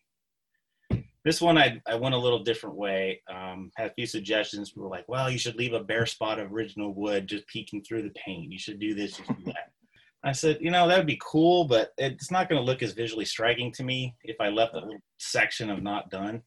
This 1.25 1.41
one 1.41 1.59
I, 1.59 1.81
I 1.87 1.97
went 1.97 2.15
a 2.15 2.19
little 2.19 2.43
different 2.43 2.77
way. 2.77 3.21
Um, 3.29 3.71
had 3.77 3.91
a 3.91 3.95
few 3.95 4.07
suggestions. 4.07 4.75
We 4.75 4.83
were 4.83 4.89
like, 4.89 5.09
well, 5.09 5.29
you 5.29 5.39
should 5.39 5.57
leave 5.57 5.73
a 5.73 5.83
bare 5.83 6.07
spot 6.07 6.39
of 6.39 6.53
original 6.53 6.95
wood 6.95 7.27
just 7.27 7.47
peeking 7.49 7.83
through 7.83 8.03
the 8.03 8.11
paint. 8.11 8.53
You 8.53 8.59
should 8.59 8.79
do 8.79 8.95
this, 8.95 9.19
you 9.19 9.25
should 9.25 9.45
do 9.45 9.53
that. 9.53 9.73
I 10.25 10.33
said, 10.33 10.59
you 10.61 10.71
know, 10.71 10.89
that 10.89 10.97
would 10.97 11.07
be 11.07 11.21
cool, 11.23 11.65
but 11.65 11.93
it's 11.97 12.31
not 12.31 12.49
going 12.49 12.61
to 12.61 12.65
look 12.65 12.83
as 12.83 12.93
visually 12.93 13.25
striking 13.25 13.73
to 13.73 13.85
me 13.85 14.17
if 14.25 14.37
I 14.41 14.49
left 14.49 14.75
a 14.75 14.79
little 14.79 14.99
section 15.19 15.71
of 15.71 15.83
not 15.83 16.11
done. 16.11 16.43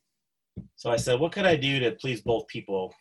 So 0.76 0.90
I 0.90 0.98
said, 0.98 1.20
what 1.20 1.32
could 1.32 1.46
I 1.46 1.56
do 1.56 1.80
to 1.80 1.92
please 1.92 2.22
both 2.22 2.48
people? 2.48 2.94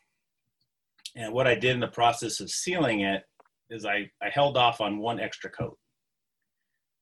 And 1.17 1.33
what 1.33 1.49
I 1.49 1.57
did 1.57 1.73
in 1.73 1.81
the 1.81 1.89
process 1.89 2.39
of 2.39 2.51
sealing 2.51 3.01
it 3.01 3.25
is 3.71 3.85
I, 3.85 4.11
I 4.23 4.29
held 4.29 4.57
off 4.57 4.81
on 4.81 4.99
one 4.99 5.21
extra 5.21 5.51
coat. 5.51 5.79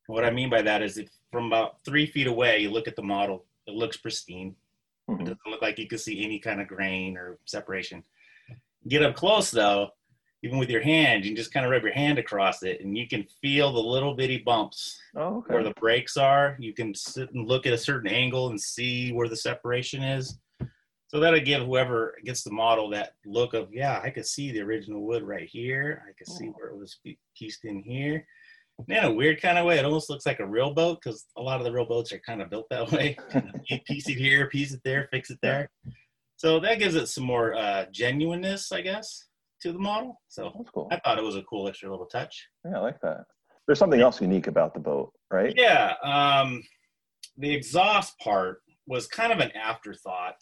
What 0.07 0.25
I 0.25 0.31
mean 0.31 0.49
by 0.49 0.63
that 0.63 0.83
is 0.83 0.97
if 0.97 1.11
from 1.31 1.47
about 1.47 1.85
three 1.85 2.07
feet 2.07 2.27
away, 2.27 2.61
you 2.61 2.71
look 2.71 2.89
at 2.89 2.97
the 2.97 3.03
model, 3.03 3.45
it 3.67 3.75
looks 3.75 3.97
pristine. 3.97 4.55
Mm-hmm. 5.09 5.21
It 5.21 5.25
doesn't 5.25 5.47
look 5.47 5.63
like 5.63 5.79
you 5.79 5.87
can 5.87 5.99
see 5.99 6.25
any 6.25 6.39
kind 6.39 6.61
of 6.61 6.69
grain 6.69 7.17
or 7.17 7.39
separation. 7.45 8.03
Get 8.89 9.03
up 9.03 9.15
close 9.15 9.51
though, 9.51 9.91
even 10.43 10.59
with 10.59 10.71
your 10.71 10.81
hand, 10.81 11.25
you 11.25 11.33
can 11.33 11.37
just 11.37 11.53
kind 11.53 11.67
of 11.67 11.73
rub 11.73 11.83
your 11.83 11.93
hand 11.93 12.19
across 12.19 12.63
it 12.63 12.81
and 12.81 12.97
you 12.97 13.09
can 13.09 13.27
feel 13.43 13.73
the 13.73 13.81
little 13.81 14.15
bitty 14.15 14.39
bumps 14.39 14.99
oh, 15.17 15.39
okay. 15.39 15.55
where 15.55 15.65
the 15.65 15.75
breaks 15.81 16.17
are. 16.17 16.57
You 16.59 16.73
can 16.73 16.95
sit 16.95 17.33
and 17.35 17.49
look 17.49 17.67
at 17.67 17.73
a 17.73 17.79
certain 17.79 18.11
angle 18.11 18.49
and 18.49 18.61
see 18.61 19.13
where 19.13 19.29
the 19.29 19.37
separation 19.37 20.03
is. 20.03 20.39
So 21.09 21.19
that'll 21.21 21.41
give 21.41 21.63
whoever 21.63 22.15
gets 22.25 22.43
the 22.43 22.53
model 22.53 22.91
that 22.91 23.13
look 23.25 23.55
of, 23.55 23.69
yeah, 23.73 24.01
I 24.03 24.11
could 24.11 24.27
see 24.27 24.53
the 24.53 24.61
original 24.61 25.01
wood 25.07 25.23
right 25.23 25.49
here. 25.49 26.05
I 26.07 26.13
could 26.13 26.29
see 26.29 26.49
where 26.49 26.69
it 26.69 26.77
was 26.77 26.99
pieced 27.35 27.65
in 27.65 27.83
here. 27.83 28.27
And 28.79 28.99
in 28.99 29.05
a 29.05 29.13
weird 29.13 29.41
kind 29.41 29.57
of 29.57 29.65
way, 29.65 29.79
it 29.79 29.87
almost 29.87 30.11
looks 30.11 30.27
like 30.27 30.39
a 30.39 30.47
real 30.47 30.75
boat 30.75 31.01
because 31.03 31.25
a 31.39 31.43
lot 31.43 31.61
of 31.61 31.65
the 31.65 31.73
real 31.73 31.87
boats 31.87 32.13
are 32.13 32.21
kind 32.21 32.43
of 32.43 32.51
built 32.51 32.69
that 32.69 32.93
way. 32.93 33.17
piece 33.87 34.09
it 34.09 34.19
here, 34.19 34.49
piece 34.51 34.73
it 34.73 34.81
there, 34.85 35.09
fix 35.11 35.31
it 35.31 35.39
there. 35.43 35.71
So 36.37 36.61
that 36.61 36.79
gives 36.79 36.95
it 36.95 37.09
some 37.09 37.25
more 37.25 37.55
uh, 37.55 37.87
genuineness, 37.91 38.71
I 38.71 38.83
guess, 38.83 39.29
to 39.63 39.73
the 39.73 39.79
model. 39.79 40.21
So 40.29 40.53
That's 40.57 40.71
cool. 40.71 40.89
I 40.93 41.01
thought 41.01 41.19
it 41.19 41.25
was 41.25 41.37
a 41.37 41.43
cool 41.43 41.69
extra 41.69 41.91
little 41.91 42.07
touch. 42.07 42.47
Yeah, 42.67 42.77
I 42.77 42.81
like 42.81 43.01
that. 43.01 43.25
There's 43.67 43.79
something 43.79 44.01
else 44.01 44.21
unique 44.21 44.47
about 44.47 44.75
the 44.75 44.81
boat, 44.81 45.13
right? 45.31 45.55
Yeah. 45.57 45.95
Um, 46.05 46.63
the 47.39 47.53
exhaust 47.53 48.19
part 48.21 48.61
was 48.87 49.07
kind 49.07 49.33
of 49.33 49.41
an 49.41 49.51
afterthought 49.57 50.37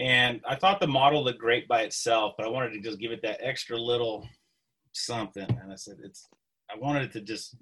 and 0.00 0.40
I 0.48 0.56
thought 0.56 0.80
the 0.80 0.86
model 0.86 1.22
looked 1.22 1.38
great 1.38 1.68
by 1.68 1.82
itself, 1.82 2.34
but 2.36 2.46
I 2.46 2.50
wanted 2.50 2.72
to 2.72 2.80
just 2.80 2.98
give 2.98 3.12
it 3.12 3.22
that 3.22 3.38
extra 3.40 3.76
little 3.76 4.26
something. 4.92 5.46
And 5.62 5.72
I 5.72 5.76
said, 5.76 5.98
it's, 6.02 6.26
I 6.74 6.78
wanted 6.78 7.02
it 7.02 7.12
to 7.12 7.20
just 7.20 7.56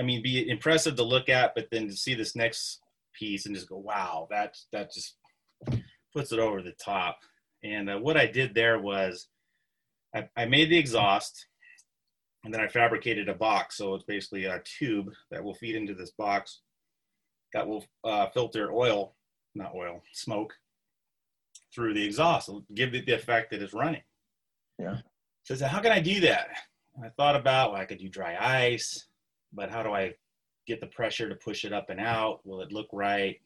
I 0.00 0.02
mean, 0.02 0.22
be 0.22 0.48
impressive 0.48 0.96
to 0.96 1.02
look 1.02 1.28
at, 1.28 1.54
but 1.54 1.68
then 1.70 1.86
to 1.88 1.94
see 1.94 2.14
this 2.14 2.34
next 2.34 2.80
piece 3.12 3.44
and 3.44 3.54
just 3.54 3.68
go, 3.68 3.76
wow, 3.76 4.26
that 4.30 4.56
that 4.72 4.92
just 4.92 5.16
puts 6.14 6.32
it 6.32 6.38
over 6.38 6.62
the 6.62 6.72
top. 6.82 7.18
And 7.62 7.90
uh, 7.90 7.98
what 7.98 8.16
I 8.16 8.26
did 8.26 8.54
there 8.54 8.78
was 8.78 9.28
I, 10.14 10.26
I 10.36 10.46
made 10.46 10.70
the 10.70 10.78
exhaust 10.78 11.46
and 12.44 12.54
then 12.54 12.62
I 12.62 12.68
fabricated 12.68 13.28
a 13.28 13.34
box. 13.34 13.76
So 13.76 13.94
it's 13.94 14.04
basically 14.04 14.46
a 14.46 14.62
tube 14.64 15.10
that 15.30 15.44
will 15.44 15.54
feed 15.54 15.76
into 15.76 15.94
this 15.94 16.12
box 16.12 16.60
that 17.52 17.68
will 17.68 17.84
uh, 18.02 18.28
filter 18.30 18.72
oil, 18.72 19.14
not 19.54 19.74
oil, 19.74 20.02
smoke 20.14 20.54
through 21.74 21.94
the 21.94 22.04
exhaust, 22.04 22.50
give 22.74 22.94
it 22.94 23.06
the 23.06 23.12
effect 23.12 23.50
that 23.50 23.62
it's 23.62 23.74
running. 23.74 24.02
Yeah. 24.78 24.98
So, 25.44 25.66
how 25.66 25.80
can 25.80 25.92
I 25.92 26.00
do 26.00 26.20
that? 26.20 26.48
And 26.96 27.04
I 27.04 27.08
thought 27.10 27.36
about 27.36 27.72
well, 27.72 27.80
I 27.80 27.84
could 27.84 27.98
do 27.98 28.08
dry 28.08 28.36
ice, 28.38 29.06
but 29.52 29.70
how 29.70 29.82
do 29.82 29.92
I 29.92 30.14
get 30.66 30.80
the 30.80 30.86
pressure 30.86 31.28
to 31.28 31.34
push 31.34 31.64
it 31.64 31.72
up 31.72 31.90
and 31.90 32.00
out? 32.00 32.40
Will 32.44 32.60
it 32.60 32.72
look 32.72 32.88
right? 32.92 33.40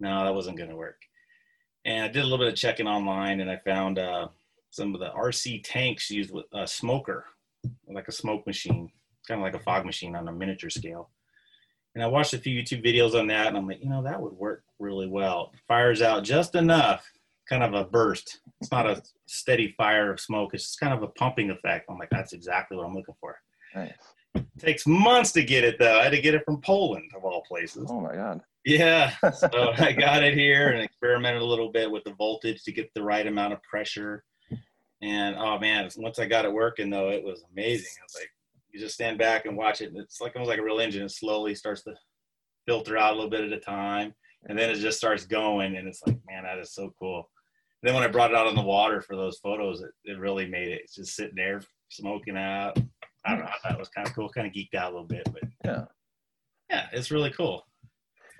No, 0.00 0.24
that 0.24 0.34
wasn't 0.34 0.58
going 0.58 0.70
to 0.70 0.76
work. 0.76 1.02
And 1.84 2.04
I 2.04 2.08
did 2.08 2.20
a 2.20 2.24
little 2.24 2.38
bit 2.38 2.48
of 2.48 2.56
checking 2.58 2.88
online, 2.88 3.40
and 3.40 3.50
I 3.50 3.58
found 3.58 3.98
uh, 3.98 4.28
some 4.70 4.94
of 4.94 5.00
the 5.00 5.10
RC 5.10 5.62
tanks 5.64 6.10
used 6.10 6.32
with 6.32 6.46
a 6.52 6.66
smoker, 6.66 7.24
like 7.88 8.08
a 8.08 8.12
smoke 8.12 8.46
machine, 8.46 8.90
kind 9.26 9.40
of 9.40 9.44
like 9.44 9.54
a 9.54 9.64
fog 9.64 9.86
machine 9.86 10.16
on 10.16 10.28
a 10.28 10.32
miniature 10.32 10.70
scale. 10.70 11.10
And 11.94 12.04
I 12.04 12.08
watched 12.08 12.34
a 12.34 12.38
few 12.38 12.60
YouTube 12.60 12.84
videos 12.84 13.18
on 13.18 13.28
that, 13.28 13.46
and 13.46 13.56
I'm 13.56 13.66
like, 13.66 13.82
you 13.82 13.88
know, 13.88 14.02
that 14.02 14.20
would 14.20 14.34
work 14.34 14.64
really 14.78 15.06
well. 15.06 15.52
Fires 15.66 16.02
out 16.02 16.24
just 16.24 16.54
enough, 16.54 17.10
kind 17.48 17.62
of 17.62 17.74
a 17.74 17.84
burst. 17.84 18.40
It's 18.60 18.72
not 18.72 18.86
a 18.86 19.02
steady 19.26 19.74
fire 19.76 20.12
of 20.12 20.20
smoke. 20.20 20.54
It's 20.54 20.64
just 20.64 20.80
kind 20.80 20.92
of 20.92 21.02
a 21.02 21.08
pumping 21.08 21.50
effect. 21.50 21.86
I'm 21.88 21.98
like, 21.98 22.10
that's 22.10 22.32
exactly 22.32 22.76
what 22.76 22.86
I'm 22.86 22.94
looking 22.94 23.14
for. 23.20 23.36
Nice. 23.74 23.92
It 24.34 24.44
takes 24.58 24.86
months 24.86 25.32
to 25.32 25.42
get 25.42 25.64
it 25.64 25.76
though. 25.78 25.98
I 25.98 26.04
had 26.04 26.12
to 26.12 26.20
get 26.20 26.34
it 26.34 26.44
from 26.44 26.60
Poland 26.60 27.10
of 27.16 27.24
all 27.24 27.42
places. 27.42 27.88
Oh 27.90 28.00
my 28.00 28.14
god. 28.14 28.40
Yeah. 28.64 29.12
So 29.34 29.72
I 29.78 29.92
got 29.92 30.22
it 30.22 30.34
here 30.34 30.70
and 30.70 30.82
experimented 30.82 31.42
a 31.42 31.46
little 31.46 31.70
bit 31.70 31.90
with 31.90 32.04
the 32.04 32.14
voltage 32.14 32.62
to 32.64 32.72
get 32.72 32.92
the 32.94 33.02
right 33.02 33.26
amount 33.26 33.52
of 33.52 33.62
pressure. 33.62 34.24
And 35.02 35.36
oh 35.36 35.58
man, 35.58 35.88
once 35.96 36.18
I 36.18 36.26
got 36.26 36.44
it 36.44 36.52
working 36.52 36.90
though, 36.90 37.10
it 37.10 37.24
was 37.24 37.44
amazing. 37.52 37.92
I 38.00 38.04
was 38.04 38.14
like, 38.14 38.30
you 38.72 38.80
just 38.80 38.94
stand 38.94 39.18
back 39.18 39.46
and 39.46 39.56
watch 39.56 39.80
it. 39.80 39.90
And 39.90 39.98
it's 39.98 40.20
like 40.20 40.34
almost 40.36 40.50
like 40.50 40.58
a 40.58 40.64
real 40.64 40.80
engine. 40.80 41.02
It 41.02 41.10
slowly 41.10 41.54
starts 41.54 41.82
to 41.84 41.94
filter 42.66 42.98
out 42.98 43.12
a 43.12 43.16
little 43.16 43.30
bit 43.30 43.44
at 43.44 43.52
a 43.52 43.60
time. 43.60 44.14
And 44.48 44.58
then 44.58 44.70
it 44.70 44.76
just 44.76 44.98
starts 44.98 45.26
going. 45.26 45.76
And 45.76 45.88
it's 45.88 46.02
like, 46.06 46.18
man, 46.28 46.44
that 46.44 46.58
is 46.58 46.72
so 46.72 46.92
cool. 46.98 47.28
And 47.86 47.94
then 47.94 48.00
when 48.00 48.08
I 48.10 48.10
brought 48.10 48.32
it 48.32 48.36
out 48.36 48.48
on 48.48 48.56
the 48.56 48.62
water 48.62 49.00
for 49.00 49.14
those 49.14 49.38
photos, 49.38 49.80
it, 49.80 49.92
it 50.06 50.18
really 50.18 50.44
made 50.44 50.70
it. 50.70 50.80
It's 50.82 50.96
just 50.96 51.14
sitting 51.14 51.36
there 51.36 51.60
smoking 51.88 52.36
out. 52.36 52.76
I 53.24 53.30
don't 53.30 53.38
know. 53.44 53.46
I 53.46 53.54
thought 53.62 53.74
it 53.74 53.78
was 53.78 53.88
kind 53.90 54.08
of 54.08 54.12
cool. 54.12 54.28
Kind 54.28 54.48
of 54.48 54.52
geeked 54.52 54.74
out 54.76 54.90
a 54.90 54.94
little 54.96 55.06
bit, 55.06 55.22
but 55.32 55.42
Yeah. 55.64 55.84
yeah, 56.68 56.86
it's 56.92 57.12
really 57.12 57.30
cool. 57.30 57.64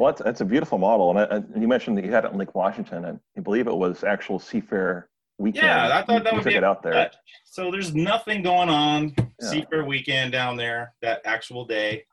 Well, 0.01 0.11
it's, 0.11 0.21
it's 0.23 0.41
a 0.41 0.45
beautiful 0.45 0.79
model, 0.79 1.11
and, 1.11 1.21
I, 1.21 1.37
and 1.37 1.63
you 1.63 1.69
mentioned 1.69 1.97
that 1.97 2.05
you 2.05 2.11
had 2.11 2.25
it 2.25 2.33
in 2.33 2.39
Lake 2.39 2.57
Washington, 2.57 3.05
and 3.05 3.21
I 3.39 3.41
believe 3.41 3.69
it 3.69 3.77
was 3.77 4.03
actual 4.03 4.41
Seafair 4.41 5.05
weekend. 5.39 5.65
Yeah, 5.65 5.97
I 5.97 6.03
thought 6.03 6.25
that 6.25 6.33
you 6.33 6.39
would 6.39 6.43
took 6.43 6.51
be 6.53 6.57
it 6.57 6.65
out 6.65 6.83
there. 6.83 6.95
Uh, 6.95 7.09
So 7.45 7.71
there's 7.71 7.95
nothing 7.95 8.43
going 8.43 8.69
on 8.69 9.15
Yeah. 9.17 9.29
Seafair 9.49 9.87
weekend 9.87 10.33
down 10.33 10.57
there 10.57 10.93
that 11.03 11.21
actual 11.25 11.65
day. 11.67 12.05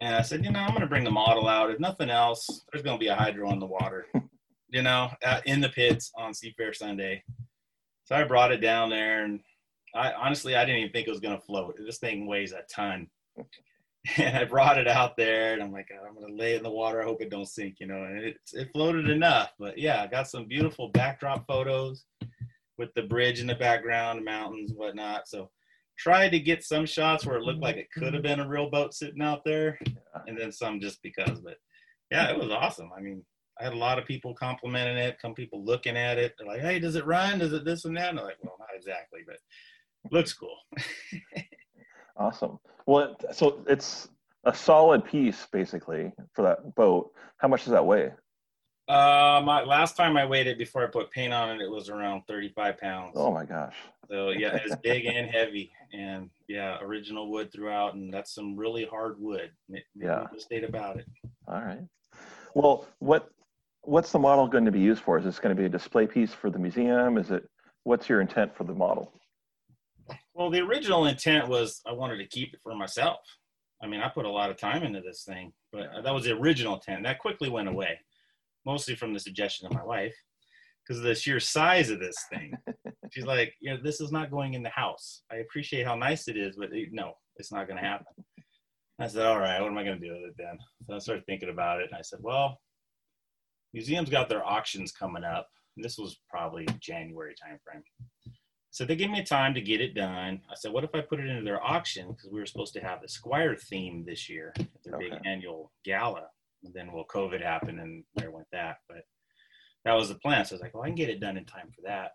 And 0.00 0.16
I 0.16 0.22
said, 0.22 0.44
you 0.44 0.50
know, 0.50 0.58
I'm 0.58 0.70
going 0.70 0.80
to 0.80 0.88
bring 0.88 1.04
the 1.04 1.12
model 1.12 1.46
out. 1.46 1.70
If 1.70 1.78
nothing 1.78 2.10
else, 2.10 2.64
there's 2.72 2.82
going 2.82 2.96
to 2.98 3.00
be 3.00 3.06
a 3.06 3.14
hydro 3.14 3.52
in 3.52 3.60
the 3.60 3.66
water, 3.66 4.06
you 4.72 4.82
know, 4.82 5.10
in 5.46 5.60
the 5.60 5.68
pits 5.68 6.12
on 6.16 6.32
Seafair 6.32 6.74
Sunday. 6.74 7.22
So 8.04 8.16
I 8.16 8.24
brought 8.24 8.52
it 8.52 8.60
down 8.60 8.90
there, 8.90 9.24
and 9.24 9.40
I 9.94 10.12
honestly 10.12 10.56
I 10.56 10.64
didn't 10.64 10.80
even 10.80 10.92
think 10.92 11.06
it 11.06 11.10
was 11.10 11.20
to 11.20 11.38
float. 11.38 11.76
This 11.84 11.98
thing 11.98 12.26
weighs 12.26 12.52
a 12.52 12.62
ton. 12.72 13.08
And 14.16 14.34
I 14.34 14.44
brought 14.44 14.78
it 14.78 14.88
out 14.88 15.14
there, 15.18 15.52
and 15.52 15.62
I'm 15.62 15.72
like, 15.72 15.88
I'm 15.92 16.14
gonna 16.14 16.32
lay 16.32 16.54
it 16.54 16.56
in 16.56 16.62
the 16.62 16.70
water. 16.70 17.02
I 17.02 17.04
hope 17.04 17.20
it 17.20 17.28
don't 17.28 17.46
sink, 17.46 17.76
you 17.80 17.86
know. 17.86 18.02
And 18.04 18.18
it 18.18 18.38
it 18.54 18.70
floated 18.72 19.10
enough, 19.10 19.52
but 19.58 19.76
yeah, 19.76 20.02
I 20.02 20.06
got 20.06 20.26
some 20.26 20.46
beautiful 20.46 20.88
backdrop 20.88 21.46
photos 21.46 22.06
with 22.78 22.88
the 22.94 23.02
bridge 23.02 23.40
in 23.40 23.46
the 23.46 23.54
background, 23.54 24.24
mountains, 24.24 24.72
whatnot. 24.74 25.28
So 25.28 25.50
tried 25.98 26.30
to 26.30 26.40
get 26.40 26.64
some 26.64 26.86
shots 26.86 27.26
where 27.26 27.36
it 27.36 27.42
looked 27.42 27.60
like 27.60 27.76
it 27.76 27.92
could 27.92 28.14
have 28.14 28.22
been 28.22 28.40
a 28.40 28.48
real 28.48 28.70
boat 28.70 28.94
sitting 28.94 29.20
out 29.20 29.44
there, 29.44 29.78
and 30.26 30.36
then 30.38 30.50
some 30.50 30.80
just 30.80 31.02
because. 31.02 31.38
But 31.40 31.58
yeah, 32.10 32.30
it 32.30 32.38
was 32.38 32.50
awesome. 32.50 32.90
I 32.96 33.02
mean, 33.02 33.22
I 33.60 33.64
had 33.64 33.74
a 33.74 33.78
lot 33.78 33.98
of 33.98 34.06
people 34.06 34.34
complimenting 34.34 34.96
it, 34.96 35.18
some 35.20 35.34
people 35.34 35.62
looking 35.64 35.96
at 35.96 36.18
it. 36.18 36.34
They're 36.38 36.46
like, 36.46 36.62
"Hey, 36.62 36.78
does 36.78 36.96
it 36.96 37.04
run? 37.04 37.38
Does 37.38 37.52
it 37.52 37.64
this 37.64 37.84
and 37.84 37.96
that?" 37.96 38.10
And 38.10 38.18
I'm 38.18 38.24
like, 38.24 38.38
"Well, 38.42 38.56
not 38.58 38.68
exactly, 38.74 39.20
but 39.26 39.38
looks 40.10 40.32
cool." 40.32 40.56
Awesome. 42.20 42.58
Well, 42.84 43.16
so 43.32 43.64
it's 43.66 44.08
a 44.44 44.54
solid 44.54 45.04
piece 45.04 45.46
basically 45.50 46.12
for 46.34 46.42
that 46.42 46.74
boat. 46.74 47.12
How 47.38 47.48
much 47.48 47.64
does 47.64 47.72
that 47.72 47.86
weigh? 47.86 48.10
Uh, 48.88 49.40
my 49.42 49.62
last 49.62 49.96
time 49.96 50.18
I 50.18 50.26
weighed 50.26 50.46
it 50.46 50.58
before 50.58 50.82
I 50.82 50.86
put 50.86 51.10
paint 51.10 51.32
on 51.32 51.48
it, 51.48 51.62
it 51.62 51.70
was 51.70 51.88
around 51.88 52.22
35 52.26 52.76
pounds. 52.76 53.12
Oh 53.14 53.32
my 53.32 53.46
gosh. 53.46 53.74
So 54.10 54.30
yeah, 54.30 54.58
it's 54.62 54.76
big 54.82 55.06
and 55.06 55.30
heavy, 55.30 55.72
and 55.94 56.28
yeah, 56.48 56.78
original 56.80 57.30
wood 57.30 57.52
throughout, 57.52 57.94
and 57.94 58.12
that's 58.12 58.34
some 58.34 58.56
really 58.56 58.84
hard 58.84 59.18
wood. 59.18 59.52
Yeah. 59.68 59.78
no 59.94 60.26
mistake 60.32 60.64
about 60.68 60.98
it. 60.98 61.06
All 61.48 61.62
right. 61.62 61.80
Well, 62.54 62.86
what 62.98 63.30
what's 63.82 64.12
the 64.12 64.18
model 64.18 64.46
going 64.46 64.64
to 64.64 64.72
be 64.72 64.80
used 64.80 65.02
for? 65.02 65.18
Is 65.18 65.24
this 65.24 65.38
going 65.38 65.54
to 65.54 65.60
be 65.60 65.66
a 65.66 65.70
display 65.70 66.06
piece 66.06 66.32
for 66.32 66.50
the 66.50 66.58
museum? 66.58 67.18
Is 67.18 67.30
it 67.30 67.48
what's 67.84 68.08
your 68.08 68.20
intent 68.20 68.56
for 68.56 68.64
the 68.64 68.74
model? 68.74 69.12
Well, 70.34 70.50
the 70.50 70.60
original 70.60 71.06
intent 71.06 71.48
was 71.48 71.80
I 71.86 71.92
wanted 71.92 72.18
to 72.18 72.26
keep 72.26 72.54
it 72.54 72.60
for 72.62 72.74
myself. 72.74 73.18
I 73.82 73.86
mean, 73.86 74.00
I 74.00 74.08
put 74.08 74.26
a 74.26 74.30
lot 74.30 74.50
of 74.50 74.58
time 74.58 74.82
into 74.82 75.00
this 75.00 75.24
thing, 75.24 75.52
but 75.72 75.86
that 76.04 76.14
was 76.14 76.24
the 76.24 76.32
original 76.32 76.74
intent. 76.74 77.04
That 77.04 77.18
quickly 77.18 77.48
went 77.48 77.68
away, 77.68 77.98
mostly 78.66 78.94
from 78.94 79.14
the 79.14 79.20
suggestion 79.20 79.66
of 79.66 79.72
my 79.72 79.84
wife, 79.84 80.14
because 80.82 80.98
of 80.98 81.04
the 81.04 81.14
sheer 81.14 81.40
size 81.40 81.88
of 81.90 81.98
this 81.98 82.16
thing. 82.30 82.52
She's 83.12 83.24
like, 83.24 83.54
you 83.60 83.70
know, 83.70 83.80
this 83.82 84.00
is 84.00 84.12
not 84.12 84.30
going 84.30 84.54
in 84.54 84.62
the 84.62 84.70
house. 84.70 85.22
I 85.32 85.36
appreciate 85.36 85.86
how 85.86 85.96
nice 85.96 86.28
it 86.28 86.36
is, 86.36 86.56
but 86.56 86.72
it, 86.72 86.90
no, 86.92 87.14
it's 87.36 87.50
not 87.50 87.66
going 87.66 87.80
to 87.80 87.86
happen. 87.86 88.06
I 89.00 89.06
said, 89.06 89.24
all 89.24 89.40
right, 89.40 89.60
what 89.60 89.70
am 89.70 89.78
I 89.78 89.84
going 89.84 89.98
to 89.98 90.06
do 90.06 90.12
with 90.12 90.30
it 90.30 90.34
then? 90.36 90.58
So 90.86 90.94
I 90.94 90.98
started 90.98 91.24
thinking 91.24 91.48
about 91.48 91.80
it, 91.80 91.88
and 91.90 91.98
I 91.98 92.02
said, 92.02 92.18
well, 92.22 92.58
museums 93.72 94.10
got 94.10 94.28
their 94.28 94.46
auctions 94.46 94.92
coming 94.92 95.24
up. 95.24 95.48
And 95.76 95.84
this 95.84 95.98
was 95.98 96.20
probably 96.28 96.66
January 96.80 97.34
timeframe. 97.34 97.82
So 98.72 98.84
they 98.84 98.96
gave 98.96 99.10
me 99.10 99.24
time 99.24 99.54
to 99.54 99.60
get 99.60 99.80
it 99.80 99.94
done. 99.94 100.40
I 100.50 100.54
said, 100.54 100.72
what 100.72 100.84
if 100.84 100.94
I 100.94 101.00
put 101.00 101.20
it 101.20 101.28
into 101.28 101.44
their 101.44 101.64
auction? 101.64 102.12
Because 102.12 102.30
we 102.30 102.38
were 102.38 102.46
supposed 102.46 102.72
to 102.74 102.80
have 102.80 103.02
the 103.02 103.08
Squire 103.08 103.56
theme 103.56 104.04
this 104.06 104.28
year 104.28 104.52
at 104.58 104.66
their 104.84 104.98
big 104.98 105.12
annual 105.24 105.72
gala. 105.84 106.28
And 106.64 106.74
then, 106.74 106.92
well, 106.92 107.06
COVID 107.12 107.42
happened 107.42 107.80
and 107.80 108.04
there 108.14 108.30
went 108.30 108.46
that. 108.52 108.76
But 108.88 109.04
that 109.84 109.94
was 109.94 110.08
the 110.08 110.16
plan. 110.16 110.44
So 110.44 110.54
I 110.54 110.56
was 110.56 110.62
like, 110.62 110.74
well, 110.74 110.84
I 110.84 110.88
can 110.88 110.94
get 110.94 111.08
it 111.08 111.20
done 111.20 111.36
in 111.36 111.44
time 111.46 111.70
for 111.74 111.82
that. 111.86 112.12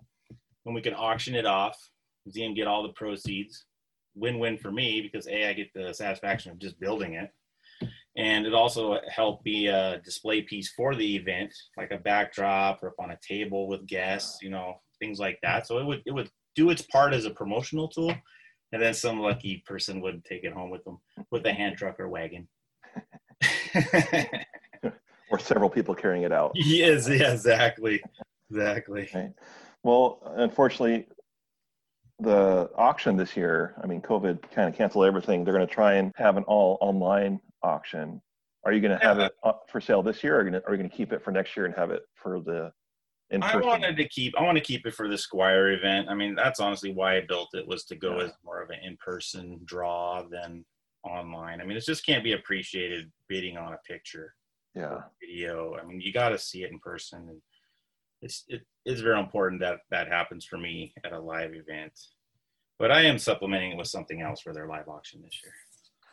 When 0.63 0.75
we 0.75 0.81
can 0.81 0.93
auction 0.93 1.35
it 1.35 1.45
off, 1.45 1.77
museum 2.25 2.53
get 2.53 2.67
all 2.67 2.83
the 2.83 2.93
proceeds. 2.93 3.65
Win-win 4.15 4.57
for 4.57 4.71
me 4.71 5.01
because 5.01 5.27
A, 5.27 5.49
I 5.49 5.53
get 5.53 5.73
the 5.73 5.93
satisfaction 5.93 6.51
of 6.51 6.59
just 6.59 6.79
building 6.79 7.15
it. 7.15 7.31
And 8.17 8.45
it 8.45 8.53
also 8.53 8.99
helped 9.09 9.43
be 9.43 9.67
a 9.67 9.99
display 10.03 10.41
piece 10.41 10.71
for 10.71 10.95
the 10.95 11.15
event, 11.15 11.53
like 11.77 11.91
a 11.91 11.97
backdrop 11.97 12.81
or 12.81 12.89
up 12.89 12.95
on 12.99 13.11
a 13.11 13.19
table 13.27 13.67
with 13.67 13.85
guests, 13.85 14.39
you 14.41 14.49
know, 14.49 14.75
things 14.99 15.19
like 15.19 15.37
that. 15.43 15.67
So 15.67 15.79
it 15.79 15.85
would 15.85 16.01
it 16.05 16.11
would 16.11 16.29
do 16.55 16.69
its 16.69 16.81
part 16.81 17.13
as 17.13 17.25
a 17.25 17.31
promotional 17.31 17.89
tool, 17.89 18.15
and 18.71 18.81
then 18.81 18.93
some 18.93 19.19
lucky 19.19 19.63
person 19.67 19.99
would 20.01 20.23
take 20.23 20.45
it 20.45 20.53
home 20.53 20.69
with 20.69 20.83
them 20.85 20.99
with 21.31 21.45
a 21.45 21.53
hand 21.53 21.77
truck 21.77 21.99
or 21.99 22.07
wagon. 22.09 22.47
Or 25.31 25.39
several 25.39 25.69
people 25.69 25.95
carrying 25.95 26.23
it 26.23 26.31
out? 26.31 26.51
yes, 26.53 27.09
yeah, 27.09 27.33
exactly, 27.33 28.01
exactly. 28.49 29.09
Well, 29.83 30.21
unfortunately, 30.37 31.07
the 32.19 32.69
auction 32.75 33.17
this 33.17 33.35
year, 33.35 33.75
I 33.81 33.87
mean, 33.87 34.01
COVID 34.01 34.51
kind 34.51 34.69
of 34.69 34.75
canceled 34.75 35.05
everything. 35.05 35.43
They're 35.43 35.53
going 35.53 35.67
to 35.67 35.73
try 35.73 35.95
and 35.95 36.11
have 36.15 36.37
an 36.37 36.43
all 36.43 36.77
online 36.79 37.39
auction. 37.65 38.21
Are 38.63 38.71
you 38.71 38.81
going 38.81 38.97
to 38.97 39.03
have 39.05 39.19
it 39.19 39.33
uh, 39.43 39.53
for 39.67 39.79
sale 39.79 40.01
this 40.01 40.23
year, 40.23 40.35
or 40.35 40.39
are 40.39 40.43
you 40.43 40.51
going 40.51 40.61
to, 40.61 40.67
are 40.67 40.71
you 40.73 40.77
going 40.77 40.89
to 40.89 40.95
keep 40.95 41.11
it 41.11 41.23
for 41.23 41.31
next 41.31 41.55
year 41.55 41.65
and 41.65 41.75
have 41.75 41.91
it 41.91 42.03
for 42.15 42.39
the 42.39 42.71
I 43.41 43.57
wanted 43.57 43.97
to 43.97 44.07
keep 44.07 44.37
I 44.37 44.43
want 44.43 44.57
to 44.57 44.63
keep 44.63 44.85
it 44.85 44.93
for 44.93 45.07
the 45.07 45.17
Squire 45.17 45.71
event. 45.71 46.09
I 46.09 46.13
mean, 46.13 46.35
that's 46.35 46.59
honestly 46.59 46.93
why 46.93 47.17
I 47.17 47.21
built 47.27 47.49
it 47.53 47.67
was 47.67 47.83
to 47.85 47.95
go 47.95 48.17
Yeah. 48.19 48.25
as 48.25 48.31
more 48.43 48.61
of 48.61 48.69
an 48.69 48.79
in-person 48.83 49.61
draw 49.65 50.23
than 50.29 50.63
online. 51.03 51.59
I 51.59 51.65
mean, 51.65 51.77
it 51.77 51.85
just 51.85 52.05
can't 52.05 52.23
be 52.23 52.33
appreciated 52.33 53.11
bidding 53.27 53.57
on 53.57 53.73
a 53.73 53.77
picture. 53.87 54.33
Yeah, 54.75 55.01
video. 55.21 55.75
I 55.75 55.85
mean, 55.85 56.01
you 56.01 56.11
got 56.11 56.29
to 56.29 56.37
see 56.37 56.63
it 56.63 56.71
in 56.71 56.79
person, 56.79 57.27
and 57.29 57.41
it's 58.21 58.43
it 58.47 58.61
is 58.85 59.01
very 59.01 59.19
important 59.19 59.61
that 59.61 59.79
that 59.89 60.07
happens 60.07 60.45
for 60.45 60.57
me 60.57 60.93
at 61.03 61.13
a 61.13 61.19
live 61.19 61.53
event. 61.55 61.93
But 62.77 62.91
I 62.91 63.01
am 63.03 63.17
supplementing 63.17 63.71
it 63.71 63.77
with 63.77 63.87
something 63.87 64.21
else 64.21 64.41
for 64.41 64.53
their 64.53 64.67
live 64.67 64.89
auction 64.89 65.21
this 65.23 65.39
year. 65.43 65.53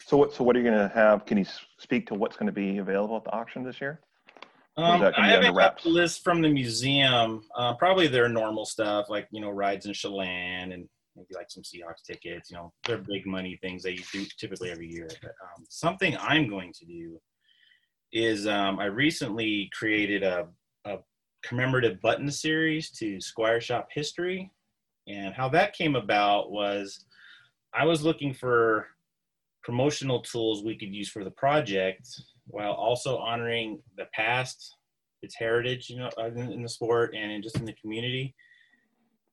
So 0.07 0.17
what? 0.17 0.33
So 0.33 0.45
what 0.45 0.57
are 0.57 0.61
you 0.61 0.69
going 0.69 0.89
to 0.89 0.95
have? 0.95 1.27
Can 1.27 1.39
you 1.39 1.47
speak 1.79 2.07
to 2.09 2.15
what's 2.15 2.37
going 2.37 2.47
to 2.47 2.53
be 2.53 2.79
available 2.79 3.17
at 3.17 3.25
the 3.25 3.33
auction 3.33 3.63
this 3.63 3.81
year? 3.81 4.01
Um, 4.77 5.13
I 5.19 5.29
haven't 5.29 5.55
got 5.55 5.83
the 5.83 5.91
list 5.91 6.25
from 6.25 6.41
the 6.41 6.49
museum. 6.49 7.45
Uh, 7.55 7.75
probably 7.75 8.07
their 8.07 8.29
normal 8.29 8.65
stuff, 8.65 9.11
like 9.11 9.29
you 9.31 9.41
know 9.41 9.51
rides 9.51 9.87
in 9.87 9.93
Chelan 9.93 10.73
and 10.73 10.89
maybe 11.15 11.35
like 11.35 11.51
some 11.51 11.63
Seahawks 11.63 12.03
tickets. 12.07 12.51
You 12.51 12.57
know, 12.57 12.73
they're 12.87 12.99
big 12.99 13.27
money 13.27 13.59
things 13.61 13.83
that 13.83 13.93
you 13.93 14.03
do 14.13 14.25
typically 14.39 14.71
every 14.71 14.89
year. 14.89 15.09
But 15.21 15.33
um, 15.43 15.65
something 15.69 16.17
I'm 16.19 16.49
going 16.49 16.73
to 16.73 16.87
do 16.87 17.21
is 18.13 18.47
um, 18.47 18.79
I 18.79 18.87
recently 18.87 19.71
created 19.79 20.23
a, 20.23 20.47
a 20.87 20.99
commemorative 21.43 22.01
button 22.01 22.31
series 22.31 22.91
to 22.93 23.21
Squire 23.21 23.61
Shop 23.61 23.89
history, 23.93 24.51
and 25.07 25.35
how 25.35 25.51
that 25.51 25.75
came 25.75 25.97
about 25.97 26.51
was 26.51 27.05
I 27.75 27.85
was 27.85 28.03
looking 28.03 28.33
for 28.33 28.87
promotional 29.63 30.21
tools 30.21 30.65
we 30.65 30.77
could 30.77 30.95
use 30.95 31.09
for 31.09 31.25
the 31.25 31.31
project 31.31 32.09
while 32.47 32.73
also 32.73 33.19
honoring 33.19 33.81
the 33.97 34.07
past, 34.15 34.77
its 35.23 35.37
heritage, 35.37 35.89
you 35.89 35.99
know, 35.99 36.11
uh, 36.19 36.27
in, 36.27 36.53
in 36.53 36.63
the 36.63 36.69
sport 36.69 37.15
and 37.15 37.31
in 37.31 37.43
just 37.43 37.57
in 37.57 37.65
the 37.65 37.75
community. 37.81 38.35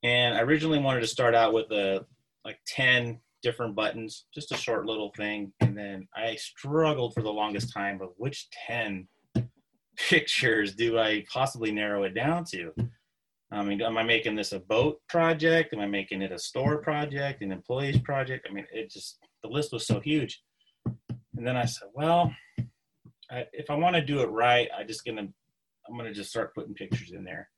And 0.03 0.35
I 0.35 0.41
originally 0.41 0.79
wanted 0.79 1.01
to 1.01 1.07
start 1.07 1.35
out 1.35 1.53
with 1.53 1.71
a 1.71 2.05
like 2.45 2.59
10 2.67 3.19
different 3.41 3.75
buttons, 3.75 4.25
just 4.33 4.51
a 4.51 4.57
short 4.57 4.85
little 4.85 5.11
thing. 5.15 5.51
And 5.59 5.77
then 5.77 6.07
I 6.15 6.35
struggled 6.35 7.13
for 7.13 7.21
the 7.21 7.31
longest 7.31 7.73
time 7.73 8.01
of 8.01 8.09
which 8.17 8.47
10 8.67 9.07
pictures 10.09 10.75
do 10.75 10.99
I 10.99 11.25
possibly 11.31 11.71
narrow 11.71 12.03
it 12.03 12.13
down 12.13 12.45
to? 12.51 12.73
I 13.51 13.63
mean, 13.63 13.81
am 13.81 13.97
I 13.97 14.03
making 14.03 14.35
this 14.35 14.51
a 14.51 14.59
boat 14.59 14.99
project? 15.09 15.73
Am 15.73 15.79
I 15.79 15.87
making 15.87 16.21
it 16.21 16.31
a 16.31 16.37
store 16.37 16.77
project, 16.77 17.41
an 17.41 17.51
employees 17.51 17.99
project? 17.99 18.47
I 18.49 18.53
mean, 18.53 18.67
it 18.71 18.91
just, 18.91 19.17
the 19.43 19.49
list 19.49 19.71
was 19.73 19.85
so 19.85 19.99
huge. 19.99 20.41
And 20.85 21.47
then 21.47 21.55
I 21.55 21.65
said, 21.65 21.89
well, 21.93 22.33
I, 23.31 23.45
if 23.53 23.69
I 23.69 23.75
want 23.75 23.95
to 23.95 24.01
do 24.01 24.21
it 24.21 24.29
right, 24.29 24.69
I 24.77 24.83
just 24.83 25.05
gonna, 25.05 25.27
I'm 25.87 25.97
gonna 25.97 26.13
just 26.13 26.29
start 26.29 26.53
putting 26.53 26.73
pictures 26.73 27.11
in 27.11 27.23
there. 27.23 27.49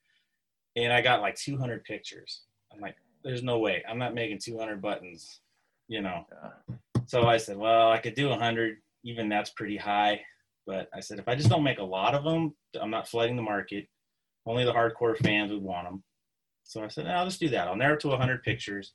And 0.75 0.93
I 0.93 1.01
got 1.01 1.21
like 1.21 1.35
200 1.35 1.83
pictures. 1.83 2.41
I'm 2.73 2.79
like, 2.79 2.95
there's 3.23 3.43
no 3.43 3.59
way. 3.59 3.83
I'm 3.89 3.97
not 3.97 4.13
making 4.13 4.39
200 4.39 4.81
buttons, 4.81 5.41
you 5.87 6.01
know. 6.01 6.25
So 7.07 7.23
I 7.27 7.37
said, 7.37 7.57
well, 7.57 7.91
I 7.91 7.97
could 7.97 8.15
do 8.15 8.29
100. 8.29 8.77
Even 9.03 9.29
that's 9.29 9.49
pretty 9.49 9.77
high. 9.77 10.21
But 10.67 10.89
I 10.93 10.99
said, 10.99 11.19
if 11.19 11.27
I 11.27 11.35
just 11.35 11.49
don't 11.49 11.63
make 11.63 11.79
a 11.79 11.83
lot 11.83 12.13
of 12.13 12.23
them, 12.23 12.53
I'm 12.79 12.91
not 12.91 13.07
flooding 13.07 13.35
the 13.35 13.41
market. 13.41 13.87
Only 14.45 14.63
the 14.63 14.73
hardcore 14.73 15.17
fans 15.17 15.51
would 15.51 15.61
want 15.61 15.87
them. 15.87 16.03
So 16.63 16.83
I 16.83 16.87
said, 16.87 17.05
no, 17.05 17.11
I'll 17.11 17.25
just 17.25 17.39
do 17.39 17.49
that. 17.49 17.67
I'll 17.67 17.75
narrow 17.75 17.95
it 17.95 17.99
to 18.01 18.07
100 18.09 18.43
pictures. 18.43 18.93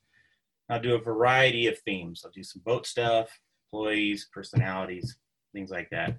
I'll 0.69 0.81
do 0.81 0.95
a 0.95 1.01
variety 1.01 1.67
of 1.67 1.79
themes. 1.79 2.23
I'll 2.25 2.33
do 2.33 2.43
some 2.43 2.63
boat 2.65 2.87
stuff, 2.87 3.29
employees, 3.73 4.29
personalities, 4.33 5.17
things 5.53 5.71
like 5.71 5.89
that. 5.91 6.17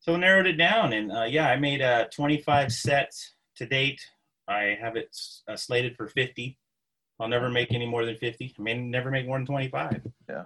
So 0.00 0.14
I 0.14 0.18
narrowed 0.18 0.46
it 0.46 0.56
down, 0.56 0.92
and 0.92 1.10
uh, 1.10 1.24
yeah, 1.24 1.48
I 1.48 1.56
made 1.56 1.82
uh, 1.82 2.06
25 2.14 2.72
sets 2.72 3.34
to 3.56 3.66
date. 3.66 4.00
I 4.46 4.76
have 4.80 4.96
it 4.96 5.14
uh, 5.48 5.56
slated 5.56 5.96
for 5.96 6.06
50. 6.08 6.56
I'll 7.20 7.28
never 7.28 7.50
make 7.50 7.72
any 7.72 7.86
more 7.86 8.04
than 8.04 8.16
50. 8.16 8.54
I 8.58 8.62
may 8.62 8.74
never 8.74 9.10
make 9.10 9.26
more 9.26 9.38
than 9.38 9.46
25. 9.46 10.02
Yeah. 10.28 10.44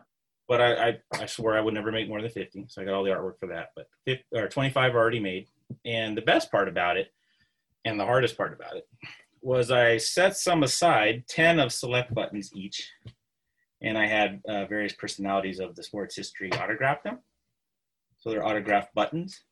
But 0.48 0.60
I, 0.60 0.88
I, 0.88 0.98
I 1.12 1.26
swore 1.26 1.56
I 1.56 1.60
would 1.60 1.74
never 1.74 1.92
make 1.92 2.08
more 2.08 2.20
than 2.20 2.30
50. 2.30 2.66
So 2.68 2.82
I 2.82 2.84
got 2.84 2.94
all 2.94 3.04
the 3.04 3.10
artwork 3.10 3.38
for 3.38 3.46
that. 3.48 3.68
But 3.76 3.88
50, 4.06 4.24
or 4.34 4.48
25 4.48 4.94
already 4.94 5.20
made. 5.20 5.48
And 5.84 6.16
the 6.16 6.22
best 6.22 6.50
part 6.50 6.68
about 6.68 6.96
it, 6.96 7.12
and 7.84 8.00
the 8.00 8.06
hardest 8.06 8.36
part 8.36 8.52
about 8.52 8.76
it, 8.76 8.88
was 9.42 9.70
I 9.70 9.98
set 9.98 10.36
some 10.36 10.62
aside, 10.62 11.24
10 11.28 11.60
of 11.60 11.72
select 11.72 12.14
buttons 12.14 12.50
each. 12.54 12.90
And 13.82 13.98
I 13.98 14.06
had 14.06 14.40
uh, 14.48 14.66
various 14.66 14.92
personalities 14.92 15.58
of 15.58 15.74
the 15.74 15.82
sports 15.82 16.16
history 16.16 16.52
autograph 16.52 17.02
them. 17.02 17.18
So 18.18 18.30
they're 18.30 18.46
autographed 18.46 18.94
buttons. 18.94 19.42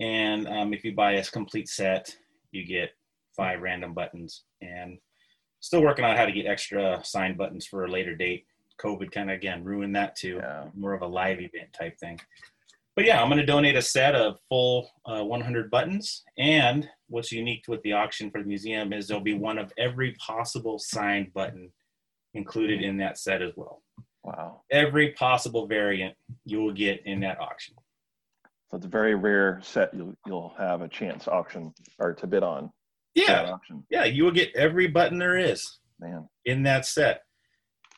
And 0.00 0.46
um, 0.46 0.72
if 0.72 0.84
you 0.84 0.94
buy 0.94 1.12
a 1.12 1.24
complete 1.24 1.68
set, 1.68 2.14
you 2.52 2.64
get 2.64 2.90
five 3.36 3.60
random 3.60 3.94
buttons. 3.94 4.44
And 4.60 4.98
still 5.60 5.82
working 5.82 6.04
on 6.04 6.16
how 6.16 6.24
to 6.24 6.32
get 6.32 6.46
extra 6.46 7.00
signed 7.04 7.36
buttons 7.36 7.66
for 7.66 7.84
a 7.84 7.90
later 7.90 8.14
date. 8.14 8.46
COVID 8.80 9.10
kind 9.10 9.30
of 9.30 9.36
again 9.36 9.64
ruined 9.64 9.96
that 9.96 10.14
too. 10.14 10.36
Yeah. 10.40 10.66
More 10.76 10.94
of 10.94 11.02
a 11.02 11.06
live 11.06 11.40
event 11.40 11.72
type 11.76 11.98
thing. 11.98 12.20
But 12.94 13.04
yeah, 13.04 13.22
I'm 13.22 13.28
going 13.28 13.38
to 13.38 13.46
donate 13.46 13.76
a 13.76 13.82
set 13.82 14.14
of 14.16 14.38
full 14.48 14.90
uh, 15.06 15.22
100 15.22 15.70
buttons. 15.70 16.24
And 16.36 16.88
what's 17.08 17.30
unique 17.30 17.64
with 17.68 17.80
the 17.82 17.92
auction 17.92 18.30
for 18.30 18.40
the 18.40 18.48
museum 18.48 18.92
is 18.92 19.06
there'll 19.06 19.22
be 19.22 19.34
one 19.34 19.58
of 19.58 19.72
every 19.78 20.16
possible 20.18 20.78
signed 20.80 21.32
button 21.32 21.70
included 22.34 22.82
in 22.82 22.96
that 22.98 23.18
set 23.18 23.42
as 23.42 23.52
well. 23.56 23.82
Wow. 24.24 24.62
Every 24.70 25.12
possible 25.12 25.66
variant 25.66 26.14
you 26.44 26.60
will 26.60 26.72
get 26.72 27.02
in 27.06 27.20
that 27.20 27.40
auction. 27.40 27.74
So 28.70 28.76
it's 28.76 28.86
a 28.86 28.90
very 28.90 29.14
rare 29.14 29.60
set 29.62 29.94
you'll, 29.94 30.14
you'll 30.26 30.54
have 30.58 30.82
a 30.82 30.88
chance 30.88 31.26
auction 31.26 31.72
or 31.98 32.12
to 32.14 32.26
bid 32.26 32.42
on. 32.42 32.70
Yeah. 33.14 33.56
Yeah, 33.90 34.04
you 34.04 34.24
will 34.24 34.32
get 34.32 34.54
every 34.54 34.86
button 34.86 35.18
there 35.18 35.38
is 35.38 35.78
Man. 35.98 36.28
in 36.44 36.62
that 36.64 36.84
set. 36.84 37.22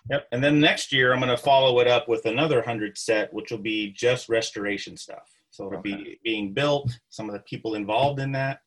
Yep. 0.09 0.29
And 0.33 0.43
then 0.43 0.61
next 0.61 0.93
year, 0.93 1.13
I'm 1.13 1.21
going 1.21 1.31
to 1.31 1.37
follow 1.37 1.81
it 1.81 1.87
up 1.87 2.09
with 2.09 2.25
another 2.25 2.57
100 2.57 2.97
set, 2.97 3.33
which 3.35 3.51
will 3.51 3.59
be 3.59 3.93
just 3.93 4.29
restoration 4.29 4.97
stuff. 4.97 5.29
So 5.51 5.67
it'll 5.67 5.81
okay. 5.81 5.95
be 5.95 6.21
being 6.25 6.55
built, 6.55 6.91
some 7.11 7.29
of 7.29 7.35
the 7.35 7.41
people 7.41 7.75
involved 7.75 8.21
in 8.21 8.33
that, 8.33 8.61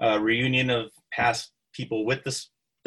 a 0.00 0.20
reunion 0.20 0.68
of 0.68 0.90
past 1.12 1.52
people 1.72 2.04
with 2.04 2.22
the, 2.24 2.38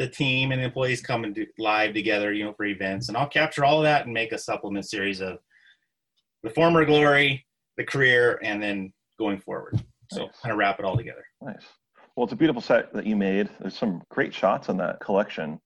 the 0.02 0.08
team 0.08 0.50
and 0.50 0.60
employees 0.60 1.00
coming 1.00 1.32
to 1.32 1.46
live 1.58 1.94
together, 1.94 2.32
you 2.32 2.44
know, 2.44 2.52
for 2.52 2.64
events. 2.64 3.08
And 3.08 3.16
I'll 3.16 3.28
capture 3.28 3.64
all 3.64 3.78
of 3.78 3.84
that 3.84 4.04
and 4.04 4.12
make 4.12 4.32
a 4.32 4.38
supplement 4.38 4.84
series 4.88 5.20
of 5.20 5.38
the 6.42 6.50
former 6.50 6.84
glory, 6.84 7.46
the 7.76 7.84
career, 7.84 8.40
and 8.42 8.60
then 8.60 8.92
going 9.16 9.38
forward. 9.38 9.80
So 10.10 10.26
nice. 10.26 10.40
kind 10.42 10.52
of 10.52 10.58
wrap 10.58 10.80
it 10.80 10.84
all 10.84 10.96
together. 10.96 11.24
Nice. 11.40 11.62
Well, 12.16 12.24
it's 12.24 12.32
a 12.32 12.36
beautiful 12.36 12.60
set 12.60 12.92
that 12.92 13.06
you 13.06 13.14
made. 13.14 13.48
There's 13.60 13.78
some 13.78 14.02
great 14.10 14.34
shots 14.34 14.68
in 14.68 14.76
that 14.78 14.98
collection, 14.98 15.60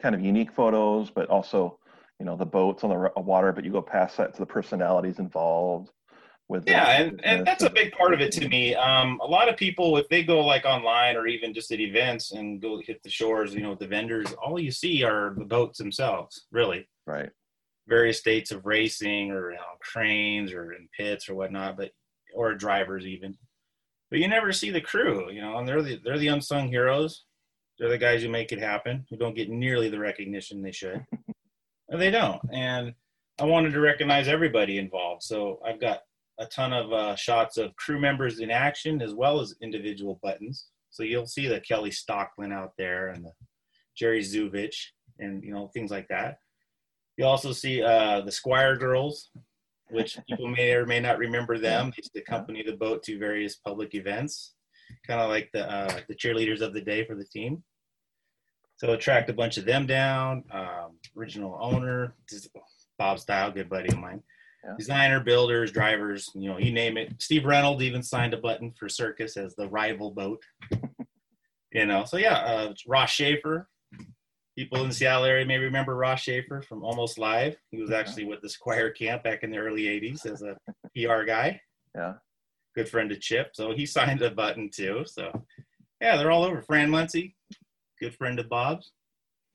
kind 0.00 0.14
of 0.14 0.22
unique 0.22 0.52
photos, 0.52 1.10
but 1.10 1.28
also, 1.28 1.78
you 2.18 2.24
know, 2.24 2.36
the 2.36 2.46
boats 2.46 2.84
on 2.84 2.90
the 2.90 3.20
water. 3.20 3.52
But 3.52 3.64
you 3.64 3.70
go 3.70 3.82
past 3.82 4.16
that 4.16 4.32
to 4.32 4.40
the 4.40 4.46
personalities 4.46 5.18
involved. 5.18 5.90
With 6.48 6.68
yeah, 6.68 6.84
the, 6.84 7.08
and, 7.08 7.24
and 7.24 7.46
that's 7.46 7.62
a 7.62 7.70
big 7.70 7.92
part 7.92 8.12
of 8.12 8.20
it 8.20 8.30
to 8.32 8.48
me. 8.48 8.74
Um, 8.74 9.18
a 9.22 9.26
lot 9.26 9.48
of 9.48 9.56
people, 9.56 9.96
if 9.96 10.08
they 10.08 10.22
go 10.22 10.44
like 10.44 10.66
online 10.66 11.16
or 11.16 11.26
even 11.26 11.54
just 11.54 11.72
at 11.72 11.80
events 11.80 12.32
and 12.32 12.60
go 12.60 12.80
hit 12.84 13.02
the 13.02 13.10
shores, 13.10 13.54
you 13.54 13.62
know, 13.62 13.70
with 13.70 13.78
the 13.78 13.86
vendors, 13.86 14.32
all 14.34 14.58
you 14.58 14.70
see 14.70 15.02
are 15.02 15.34
the 15.38 15.44
boats 15.44 15.78
themselves, 15.78 16.46
really. 16.52 16.86
Right. 17.06 17.30
Various 17.88 18.18
states 18.18 18.50
of 18.50 18.66
racing 18.66 19.30
or 19.30 19.52
you 19.52 19.56
know, 19.56 19.62
cranes 19.80 20.52
or 20.52 20.72
in 20.72 20.88
pits 20.96 21.28
or 21.28 21.34
whatnot, 21.34 21.76
but 21.78 21.92
or 22.34 22.54
drivers 22.54 23.06
even 23.06 23.36
but 24.14 24.20
you 24.20 24.28
never 24.28 24.52
see 24.52 24.70
the 24.70 24.80
crew, 24.80 25.28
you 25.32 25.40
know, 25.40 25.58
and 25.58 25.66
they're 25.66 25.82
the 25.82 26.00
they're 26.04 26.18
the 26.18 26.28
unsung 26.28 26.68
heroes. 26.68 27.24
They're 27.80 27.88
the 27.88 27.98
guys 27.98 28.22
who 28.22 28.28
make 28.28 28.52
it 28.52 28.60
happen, 28.60 29.04
who 29.10 29.16
don't 29.16 29.34
get 29.34 29.50
nearly 29.50 29.88
the 29.88 29.98
recognition 29.98 30.62
they 30.62 30.70
should. 30.70 31.04
and 31.88 32.00
they 32.00 32.12
don't. 32.12 32.40
And 32.52 32.94
I 33.40 33.44
wanted 33.44 33.72
to 33.72 33.80
recognize 33.80 34.28
everybody 34.28 34.78
involved. 34.78 35.24
So 35.24 35.58
I've 35.66 35.80
got 35.80 36.02
a 36.38 36.46
ton 36.46 36.72
of 36.72 36.92
uh, 36.92 37.16
shots 37.16 37.56
of 37.56 37.74
crew 37.76 38.00
members 38.00 38.40
in 38.40 38.50
action 38.50 39.00
as 39.00 39.14
well 39.14 39.40
as 39.40 39.54
individual 39.62 40.18
buttons. 40.22 40.66
So 40.90 41.02
you'll 41.02 41.26
see 41.26 41.46
the 41.46 41.60
Kelly 41.60 41.90
Stocklin 41.90 42.52
out 42.52 42.72
there 42.78 43.08
and 43.08 43.24
the 43.24 43.32
Jerry 43.96 44.20
Zuvich 44.20 44.76
and 45.18 45.42
you 45.42 45.52
know 45.52 45.68
things 45.74 45.90
like 45.90 46.08
that. 46.08 46.38
You 47.16 47.26
also 47.26 47.52
see 47.52 47.82
uh, 47.82 48.22
the 48.22 48.32
Squire 48.32 48.76
girls 48.76 49.30
which 49.90 50.18
people 50.28 50.48
may 50.48 50.72
or 50.72 50.86
may 50.86 51.00
not 51.00 51.18
remember 51.18 51.58
them. 51.58 51.90
They 51.90 51.98
used 51.98 52.12
to 52.14 52.20
accompany 52.20 52.62
the 52.62 52.76
boat 52.76 53.02
to 53.04 53.18
various 53.18 53.56
public 53.56 53.94
events, 53.94 54.54
kind 55.06 55.20
of 55.20 55.30
like 55.30 55.50
the 55.52 55.70
uh, 55.70 56.00
the 56.08 56.14
cheerleaders 56.14 56.60
of 56.60 56.74
the 56.74 56.80
day 56.80 57.04
for 57.04 57.14
the 57.14 57.24
team. 57.24 57.62
So 58.76 58.92
attract 58.92 59.30
a 59.30 59.34
bunch 59.34 59.56
of 59.56 59.64
them 59.64 59.86
down. 59.86 60.44
Um, 60.50 60.98
original 61.16 61.56
owner, 61.60 62.14
Bob 62.98 63.18
Steil, 63.18 63.52
good 63.52 63.70
buddy 63.70 63.88
of 63.88 63.98
mine. 63.98 64.22
Yeah. 64.64 64.74
Designer, 64.78 65.20
builders, 65.20 65.70
drivers, 65.70 66.30
you 66.34 66.48
know, 66.48 66.58
you 66.58 66.72
name 66.72 66.96
it. 66.96 67.12
Steve 67.18 67.44
Reynolds 67.44 67.82
even 67.82 68.02
signed 68.02 68.32
a 68.32 68.38
button 68.38 68.72
for 68.72 68.88
Circus 68.88 69.36
as 69.36 69.54
the 69.54 69.68
rival 69.68 70.10
boat. 70.10 70.42
you 71.72 71.84
know, 71.86 72.04
so 72.04 72.16
yeah, 72.16 72.38
uh, 72.38 72.74
Ross 72.86 73.10
Shafer, 73.10 73.68
people 74.56 74.80
in 74.80 74.88
the 74.88 74.94
Seattle 74.94 75.24
area 75.24 75.44
may 75.44 75.58
remember 75.58 75.96
Ross 75.96 76.22
Shafer 76.22 76.62
from 76.62 76.82
Almost 76.82 77.18
Live. 77.18 77.56
He 77.70 77.80
was 77.80 77.90
actually 77.90 78.24
with 78.24 78.40
the 78.40 78.48
Squire 78.48 78.90
Camp 78.90 79.22
back 79.22 79.42
in 79.42 79.50
the 79.50 79.58
early 79.58 79.82
80s 79.82 80.24
as 80.24 80.42
a 80.42 80.56
PR 80.96 81.24
guy. 81.24 81.60
Yeah. 81.94 82.14
Good 82.74 82.88
friend 82.88 83.12
of 83.12 83.20
Chip. 83.20 83.50
So 83.52 83.72
he 83.72 83.84
signed 83.84 84.22
a 84.22 84.30
button 84.30 84.70
too. 84.70 85.04
So 85.06 85.44
yeah, 86.00 86.16
they're 86.16 86.30
all 86.30 86.44
over. 86.44 86.62
Fran 86.62 86.88
Muncey, 86.88 87.36
good 88.00 88.14
friend 88.14 88.38
of 88.38 88.48
Bob's. 88.48 88.92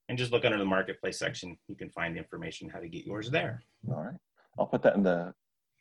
and 0.09 0.17
just 0.17 0.31
look 0.31 0.45
under 0.45 0.59
the 0.59 0.65
marketplace 0.65 1.17
section. 1.17 1.57
You 1.67 1.75
can 1.75 1.89
find 1.89 2.15
the 2.15 2.19
information 2.19 2.69
how 2.69 2.79
to 2.79 2.89
get 2.89 3.05
yours 3.05 3.31
there. 3.31 3.63
All 3.89 4.03
right. 4.03 4.13
I'll 4.59 4.67
put 4.67 4.81
that 4.83 4.95
in 4.95 5.03
the 5.03 5.33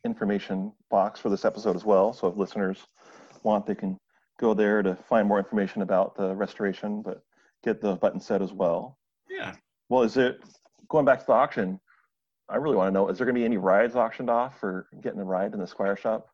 information 0.05 0.73
box 0.91 1.21
for 1.21 1.29
this 1.29 1.45
episode 1.45 1.77
as 1.77 1.85
well. 1.85 2.13
So 2.13 2.29
if 2.29 2.37
listeners 2.37 2.87
want, 3.43 3.67
they 3.67 3.75
can 3.75 3.99
go 4.39 4.55
there 4.55 4.83
to 4.83 4.95
find 4.95 5.27
more 5.27 5.39
information 5.39 5.83
about 5.83 6.17
the 6.17 6.35
restoration, 6.35 7.03
but 7.03 7.23
get 7.65 7.81
the 7.81 7.97
button 7.97 8.21
set 8.21 8.41
as 8.41 8.53
well. 8.53 8.99
Yeah. 9.29 9.55
Well, 9.89 10.03
is 10.03 10.17
it 10.17 10.41
going 10.89 11.05
back 11.05 11.21
to 11.21 11.27
the 11.27 11.33
auction? 11.33 11.81
I 12.49 12.57
really 12.57 12.77
want 12.77 12.89
to 12.89 12.93
know: 12.93 13.09
is 13.09 13.19
there 13.19 13.27
going 13.27 13.35
to 13.35 13.41
be 13.41 13.45
any 13.45 13.59
rides 13.59 13.97
auctioned 13.97 14.31
off 14.31 14.59
for 14.59 14.89
getting 15.03 15.21
a 15.21 15.25
ride 15.25 15.53
in 15.53 15.61
the 15.61 15.67
Squire 15.67 15.97
shop? 15.97 16.29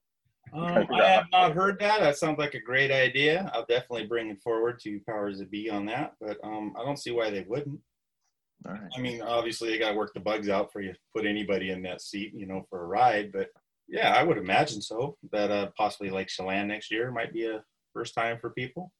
Um, 0.52 0.87
I 0.92 1.09
have 1.09 1.24
not 1.33 1.52
heard 1.54 1.80
that. 1.80 2.00
That 2.00 2.16
sounds 2.16 2.38
like 2.38 2.54
a 2.54 2.61
great 2.61 2.92
idea. 2.92 3.50
I'll 3.54 3.64
definitely 3.66 4.07
bring 4.07 4.28
it 4.28 4.42
forward 4.42 4.78
to 4.80 5.00
powers 5.09 5.38
that 5.38 5.50
be 5.50 5.70
on 5.70 5.87
that, 5.87 6.12
but 6.20 6.37
um, 6.44 6.74
I 6.78 6.85
don't 6.85 6.98
see 6.98 7.11
why 7.11 7.30
they 7.30 7.44
wouldn't. 7.48 7.80
All 8.66 8.72
right. 8.74 8.90
I 8.96 9.00
mean, 9.00 9.20
obviously, 9.20 9.70
they 9.70 9.79
got 9.79 9.90
to 9.90 9.96
work 9.96 10.14
the 10.14 10.20
bugs 10.20 10.48
out 10.48 10.72
for 10.72 10.81
you 10.81 10.92
to 10.92 10.98
put 11.14 11.27
anybody 11.27 11.70
in 11.70 11.83
that 11.83 12.00
seat, 12.00 12.33
you 12.35 12.46
know, 12.46 12.64
for 12.70 12.83
a 12.83 12.87
ride. 12.87 13.31
But 13.33 13.48
yeah, 13.88 14.14
I 14.14 14.22
would 14.22 14.38
imagine 14.38 14.81
so. 14.81 15.16
That 15.33 15.50
uh, 15.50 15.70
possibly 15.77 16.11
Lake 16.11 16.29
Chelan 16.29 16.68
next 16.68 16.90
year 16.90 17.11
might 17.11 17.33
be 17.33 17.46
a 17.46 17.62
first 17.92 18.14
time 18.14 18.38
for 18.40 18.50
people. 18.50 18.90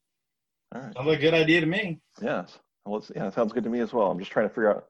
All 0.73 0.81
right. 0.81 0.93
Sounds 0.93 1.07
like 1.07 1.19
a 1.19 1.21
good 1.21 1.33
idea 1.33 1.61
to 1.61 1.67
me. 1.67 1.99
Yes. 2.21 2.59
Well, 2.85 2.99
it's, 2.99 3.11
yeah, 3.15 3.27
it 3.27 3.33
sounds 3.33 3.53
good 3.53 3.63
to 3.63 3.69
me 3.69 3.79
as 3.79 3.93
well. 3.93 4.11
I'm 4.11 4.19
just 4.19 4.31
trying 4.31 4.47
to 4.47 4.53
figure 4.53 4.69
out 4.69 4.85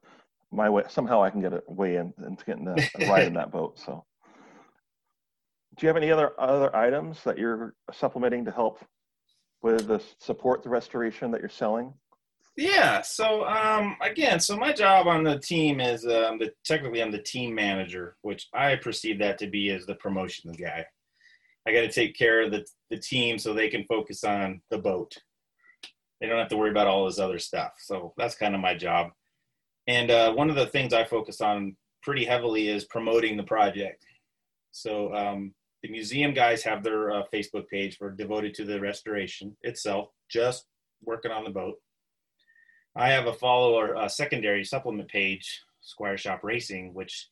my 0.51 0.69
way. 0.69 0.83
Somehow 0.89 1.23
I 1.23 1.29
can 1.29 1.41
get 1.41 1.53
a 1.53 1.63
way 1.67 1.95
in 1.95 2.13
into 2.25 2.43
getting 2.45 2.67
a, 2.67 2.75
a 2.99 3.09
ride 3.09 3.27
in 3.27 3.33
that 3.35 3.51
boat. 3.51 3.79
So, 3.79 4.03
do 5.77 5.85
you 5.85 5.87
have 5.87 5.97
any 5.97 6.11
other 6.11 6.33
other 6.39 6.75
items 6.75 7.23
that 7.23 7.37
you're 7.37 7.75
supplementing 7.93 8.45
to 8.45 8.51
help 8.51 8.83
with 9.61 9.87
the 9.87 10.01
support 10.19 10.63
the 10.63 10.69
restoration 10.69 11.31
that 11.31 11.39
you're 11.39 11.49
selling? 11.49 11.93
Yeah. 12.57 13.01
So 13.01 13.45
um, 13.45 13.97
again, 14.01 14.39
so 14.39 14.55
my 14.55 14.71
job 14.71 15.07
on 15.07 15.23
the 15.23 15.39
team 15.39 15.81
is 15.81 16.05
um, 16.05 16.39
the 16.39 16.51
technically 16.63 17.01
I'm 17.01 17.11
the 17.11 17.21
team 17.21 17.53
manager, 17.53 18.15
which 18.21 18.47
I 18.53 18.77
perceive 18.77 19.19
that 19.19 19.37
to 19.39 19.47
be 19.47 19.71
as 19.71 19.85
the 19.85 19.95
promotion 19.95 20.51
guy. 20.53 20.85
I 21.67 21.73
got 21.73 21.81
to 21.81 21.91
take 21.91 22.15
care 22.15 22.43
of 22.43 22.51
the 22.51 22.65
the 22.89 22.97
team 22.97 23.37
so 23.39 23.53
they 23.53 23.69
can 23.69 23.83
focus 23.85 24.23
on 24.23 24.61
the 24.69 24.77
boat. 24.77 25.13
They 26.21 26.27
don't 26.27 26.39
have 26.39 26.49
to 26.49 26.57
worry 26.57 26.71
about 26.71 26.87
all 26.87 27.05
this 27.05 27.19
other 27.19 27.39
stuff. 27.39 27.73
So 27.77 28.13
that's 28.17 28.35
kind 28.35 28.55
of 28.55 28.61
my 28.61 28.73
job. 28.73 29.09
And 29.87 30.09
uh, 30.09 30.33
one 30.33 30.49
of 30.49 30.55
the 30.55 30.67
things 30.67 30.93
I 30.93 31.03
focus 31.03 31.41
on 31.41 31.75
pretty 32.01 32.23
heavily 32.23 32.69
is 32.69 32.85
promoting 32.85 33.35
the 33.35 33.43
project. 33.43 34.05
So 34.71 35.13
um, 35.13 35.53
the 35.83 35.89
museum 35.89 36.33
guys 36.33 36.63
have 36.63 36.83
their 36.83 37.11
uh, 37.11 37.23
Facebook 37.33 37.67
page 37.67 37.97
for 37.97 38.11
devoted 38.11 38.53
to 38.55 38.65
the 38.65 38.79
restoration 38.79 39.55
itself, 39.61 40.09
just 40.29 40.65
working 41.03 41.31
on 41.31 41.43
the 41.43 41.49
boat. 41.49 41.75
I 42.95 43.09
have 43.09 43.27
a 43.27 43.33
follower, 43.33 43.95
a 43.95 44.09
secondary 44.09 44.63
supplement 44.63 45.09
page, 45.09 45.61
Squire 45.81 46.17
Shop 46.17 46.41
Racing, 46.43 46.93
which 46.93 47.29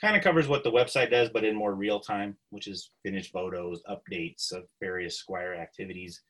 kind 0.00 0.16
of 0.16 0.22
covers 0.22 0.48
what 0.48 0.62
the 0.62 0.70
website 0.70 1.10
does, 1.10 1.30
but 1.30 1.44
in 1.44 1.56
more 1.56 1.74
real 1.74 1.98
time, 1.98 2.36
which 2.50 2.68
is 2.68 2.90
finished 3.02 3.32
photos, 3.32 3.82
updates 3.88 4.52
of 4.52 4.64
various 4.80 5.18
Squire 5.18 5.54
activities, 5.54 6.22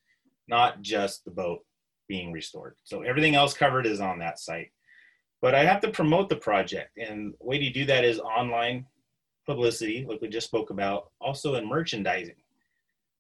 not 0.47 0.81
just 0.81 1.25
the 1.25 1.31
boat 1.31 1.61
being 2.09 2.33
restored. 2.33 2.77
So 2.85 3.03
everything 3.03 3.35
else 3.35 3.53
covered 3.53 3.87
is 3.87 4.01
on 4.01 4.21
that 4.21 4.39
site. 4.39 4.71
But 5.43 5.55
I 5.55 5.65
have 5.65 5.81
to 5.83 5.91
promote 5.91 6.29
the 6.29 6.37
project, 6.37 6.97
and 6.99 7.35
way 7.41 7.59
to 7.59 7.71
do 7.71 7.85
that 7.87 8.05
is 8.05 8.19
online 8.19 8.87
publicity, 9.47 10.07
like 10.09 10.21
we 10.21 10.29
just 10.29 10.47
spoke 10.47 10.71
about, 10.71 11.11
also 11.21 11.57
in 11.57 11.69
merchandising. 11.69 12.37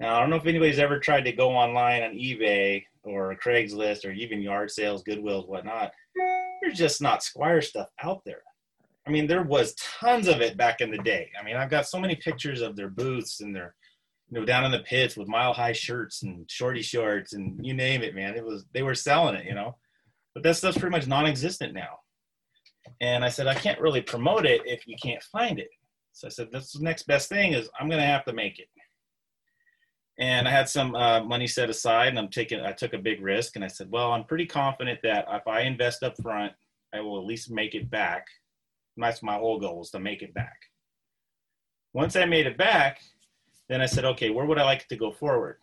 Now, 0.00 0.16
I 0.16 0.20
don't 0.20 0.30
know 0.30 0.36
if 0.36 0.46
anybody's 0.46 0.78
ever 0.78 1.00
tried 1.00 1.24
to 1.24 1.32
go 1.32 1.50
online 1.50 2.02
on 2.02 2.12
eBay 2.12 2.84
or 3.02 3.36
Craigslist 3.44 4.04
or 4.04 4.12
even 4.12 4.40
yard 4.40 4.70
sales, 4.70 5.02
Goodwills, 5.02 5.48
whatnot. 5.48 5.90
There's 6.62 6.78
just 6.78 7.02
not 7.02 7.24
Squire 7.24 7.60
stuff 7.60 7.88
out 8.02 8.22
there. 8.24 8.42
I 9.06 9.10
mean, 9.10 9.26
there 9.26 9.42
was 9.42 9.74
tons 9.74 10.28
of 10.28 10.40
it 10.40 10.56
back 10.56 10.80
in 10.80 10.90
the 10.90 10.98
day. 10.98 11.30
I 11.38 11.42
mean, 11.42 11.56
I've 11.56 11.70
got 11.70 11.88
so 11.88 11.98
many 11.98 12.14
pictures 12.14 12.60
of 12.60 12.76
their 12.76 12.90
booths 12.90 13.40
and 13.40 13.56
their, 13.56 13.74
you 14.28 14.38
know, 14.38 14.46
down 14.46 14.64
in 14.64 14.70
the 14.70 14.80
pits 14.80 15.16
with 15.16 15.28
mile 15.28 15.52
high 15.52 15.72
shirts 15.72 16.22
and 16.22 16.48
shorty 16.48 16.82
shorts 16.82 17.32
and 17.32 17.64
you 17.64 17.74
name 17.74 18.02
it, 18.02 18.14
man. 18.14 18.36
It 18.36 18.44
was 18.44 18.66
they 18.72 18.82
were 18.82 18.94
selling 18.94 19.34
it, 19.34 19.46
you 19.46 19.54
know. 19.54 19.76
But 20.34 20.44
that 20.44 20.56
stuff's 20.56 20.78
pretty 20.78 20.94
much 20.94 21.06
non-existent 21.06 21.74
now. 21.74 21.98
And 23.00 23.24
I 23.24 23.30
said, 23.30 23.46
I 23.46 23.54
can't 23.54 23.80
really 23.80 24.02
promote 24.02 24.46
it 24.46 24.62
if 24.64 24.86
you 24.86 24.96
can't 25.02 25.22
find 25.24 25.58
it. 25.58 25.70
So 26.12 26.26
I 26.26 26.30
said, 26.30 26.48
that's 26.52 26.72
the 26.72 26.84
next 26.84 27.04
best 27.04 27.28
thing 27.28 27.54
is 27.54 27.68
I'm 27.80 27.88
going 27.88 28.00
to 28.00 28.06
have 28.06 28.24
to 28.26 28.32
make 28.32 28.58
it 28.58 28.68
and 30.18 30.48
I 30.48 30.50
had 30.50 30.68
some 30.68 30.94
uh, 30.96 31.22
money 31.22 31.46
set 31.46 31.70
aside, 31.70 32.08
and 32.08 32.18
I'm 32.18 32.28
taking. 32.28 32.60
I 32.60 32.72
took 32.72 32.92
a 32.92 32.98
big 32.98 33.22
risk, 33.22 33.54
and 33.54 33.64
I 33.64 33.68
said, 33.68 33.90
"Well, 33.90 34.12
I'm 34.12 34.24
pretty 34.24 34.46
confident 34.46 35.00
that 35.02 35.26
if 35.30 35.46
I 35.46 35.60
invest 35.60 36.02
up 36.02 36.16
front, 36.20 36.52
I 36.92 37.00
will 37.00 37.18
at 37.18 37.24
least 37.24 37.50
make 37.50 37.74
it 37.74 37.88
back." 37.88 38.26
That's 38.96 39.22
my 39.22 39.34
whole 39.36 39.60
goal 39.60 39.82
is 39.82 39.90
to 39.90 40.00
make 40.00 40.22
it 40.22 40.34
back. 40.34 40.60
Once 41.92 42.16
I 42.16 42.24
made 42.24 42.46
it 42.46 42.58
back, 42.58 43.00
then 43.68 43.80
I 43.80 43.86
said, 43.86 44.04
"Okay, 44.04 44.30
where 44.30 44.44
would 44.44 44.58
I 44.58 44.64
like 44.64 44.88
to 44.88 44.96
go 44.96 45.12
forward?" 45.12 45.58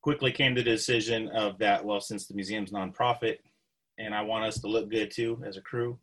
Quickly 0.00 0.30
came 0.30 0.54
the 0.54 0.62
decision 0.62 1.28
of 1.30 1.58
that. 1.58 1.84
Well, 1.84 2.00
since 2.00 2.26
the 2.26 2.34
museum's 2.34 2.70
nonprofit, 2.70 3.38
and 3.98 4.14
I 4.14 4.22
want 4.22 4.44
us 4.44 4.60
to 4.60 4.68
look 4.68 4.90
good 4.90 5.10
too 5.10 5.42
as 5.44 5.56
a 5.56 5.60
crew, 5.60 5.98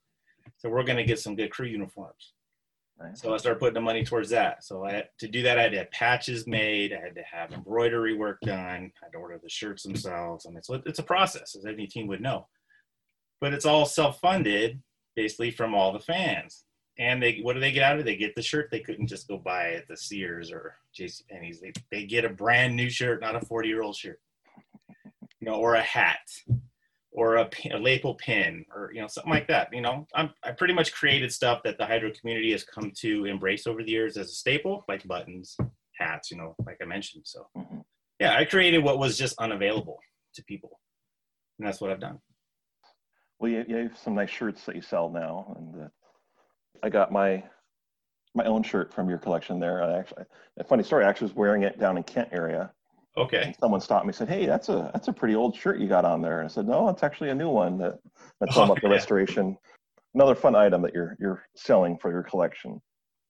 so 0.58 0.70
we're 0.70 0.84
going 0.84 0.98
to 0.98 1.06
get 1.06 1.20
some 1.20 1.36
good 1.36 1.52
crew 1.52 1.68
uniforms. 1.68 2.34
So 3.14 3.34
I 3.34 3.38
started 3.38 3.60
putting 3.60 3.74
the 3.74 3.82
money 3.82 4.04
towards 4.04 4.30
that. 4.30 4.64
So 4.64 4.86
I 4.86 4.94
had, 4.94 5.10
to 5.20 5.28
do 5.28 5.42
that, 5.44 5.58
I 5.58 5.64
had 5.64 5.72
to 5.72 5.80
have 5.80 5.92
patches 5.92 6.48
made. 6.48 6.94
I 6.94 7.00
had 7.00 7.16
to 7.16 7.24
have 7.24 7.52
embroidery 7.52 8.16
work 8.16 8.40
done. 8.42 8.92
I 9.02 9.06
had 9.06 9.12
to 9.14 9.18
order 9.18 9.40
the 9.42 9.50
shirts 9.50 9.84
themselves. 9.84 10.46
I 10.46 10.52
mean, 10.52 10.64
so 10.64 10.82
it's 10.86 11.00
a 11.00 11.04
process, 11.04 11.56
as 11.56 11.66
any 11.66 11.88
team 11.88 12.08
would 12.08 12.22
know. 12.22 12.48
But 13.40 13.54
it's 13.54 13.66
all 13.66 13.86
self-funded, 13.86 14.82
basically 15.16 15.52
from 15.52 15.74
all 15.74 15.92
the 15.92 16.00
fans. 16.00 16.64
And 17.00 17.22
they, 17.22 17.40
what 17.42 17.54
do 17.54 17.60
they 17.60 17.72
get 17.72 17.84
out 17.84 17.96
of 17.96 18.02
it? 18.02 18.04
They 18.04 18.16
get 18.16 18.36
the 18.36 18.42
shirt 18.42 18.70
they 18.70 18.80
couldn't 18.80 19.08
just 19.08 19.28
go 19.28 19.38
buy 19.38 19.72
at 19.74 19.88
the 19.88 19.98
Sears 19.98 20.52
or 20.52 20.76
J.C. 20.94 21.24
Penney's. 21.30 21.60
They 21.60 21.72
they 21.90 22.06
get 22.06 22.26
a 22.26 22.30
brand 22.30 22.76
new 22.76 22.90
shirt, 22.90 23.22
not 23.22 23.36
a 23.36 23.40
40-year-old 23.40 23.96
shirt, 23.96 24.20
you 25.40 25.48
know, 25.48 25.56
or 25.56 25.76
a 25.76 25.82
hat 25.82 26.20
or 27.12 27.36
a, 27.36 27.50
a 27.72 27.78
lapel 27.78 28.16
pin 28.16 28.66
or 28.74 28.92
you 28.94 29.02
know 29.02 29.08
something 29.08 29.32
like 29.32 29.48
that 29.48 29.70
you 29.74 29.82
know? 29.82 30.08
I'm, 30.16 30.32
i 30.44 30.52
pretty 30.52 30.74
much 30.74 30.94
created 30.94 31.32
stuff 31.32 31.62
that 31.64 31.78
the 31.78 31.86
hydro 31.86 32.12
community 32.20 32.52
has 32.52 32.64
come 32.64 32.92
to 32.98 33.26
embrace 33.26 33.68
over 33.68 33.84
the 33.84 33.92
years 33.92 34.18
as 34.18 34.30
a 34.30 34.34
staple 34.34 34.84
like 34.88 35.08
buttons 35.08 35.56
hats 35.98 36.32
you 36.32 36.38
know 36.38 36.56
like 36.66 36.78
i 36.82 36.86
mentioned 36.86 37.24
so. 37.26 37.48
Mm-hmm. 37.58 37.80
yeah 38.20 38.36
i 38.36 38.46
created 38.46 38.80
what 38.80 39.00
was 39.00 39.18
just 39.18 39.38
unavailable 39.40 40.00
to 40.36 40.44
people 40.44 40.80
and 41.60 41.68
that's 41.68 41.82
what 41.82 41.92
i've 41.92 42.00
done. 42.00 42.20
Well 43.40 43.52
you, 43.52 43.66
you 43.68 43.76
have 43.76 43.98
some 43.98 44.16
nice 44.16 44.30
shirts 44.30 44.66
that 44.66 44.76
you 44.76 44.82
sell 44.82 45.10
now 45.10 45.54
and 45.58 45.84
uh, 45.84 45.88
i 46.84 46.90
got 46.90 47.12
my 47.12 47.44
my 48.34 48.46
own 48.46 48.64
shirt 48.64 48.94
from 48.94 49.10
your 49.10 49.18
collection 49.18 49.60
there. 49.60 49.84
I 49.84 50.00
actually 50.00 50.24
a 50.58 50.64
funny 50.64 50.84
story 50.84 51.04
i 51.04 51.10
actually 51.10 51.28
was 51.28 51.36
wearing 51.36 51.64
it 51.64 51.80
down 51.80 51.98
in 51.98 52.04
kent 52.04 52.30
area 52.32 52.72
Okay. 53.18 53.54
Someone 53.60 53.82
stopped 53.82 54.06
me 54.06 54.10
and 54.10 54.16
said, 54.16 54.30
"Hey, 54.30 54.46
that's 54.46 54.70
a 54.70 54.90
that's 54.94 55.08
a 55.08 55.14
pretty 55.14 55.36
old 55.36 55.56
shirt 55.56 55.80
you 55.80 55.88
got 55.88 56.06
on 56.06 56.22
there." 56.22 56.40
And 56.40 56.50
I 56.50 56.52
said, 56.52 56.68
"No, 56.68 56.88
it's 56.90 57.04
actually 57.04 57.30
a 57.30 57.36
new 57.36 57.50
one 57.50 57.78
that 57.80 58.00
that's 58.40 58.56
oh, 58.58 58.64
about 58.64 58.82
the 58.82 58.90
restoration." 58.90 59.58
Another 60.14 60.36
fun 60.36 60.56
item 60.56 60.82
that 60.84 60.94
you're 60.94 61.18
you're 61.20 61.44
selling 61.56 61.98
for 61.98 62.12
your 62.12 62.24
collection. 62.24 62.82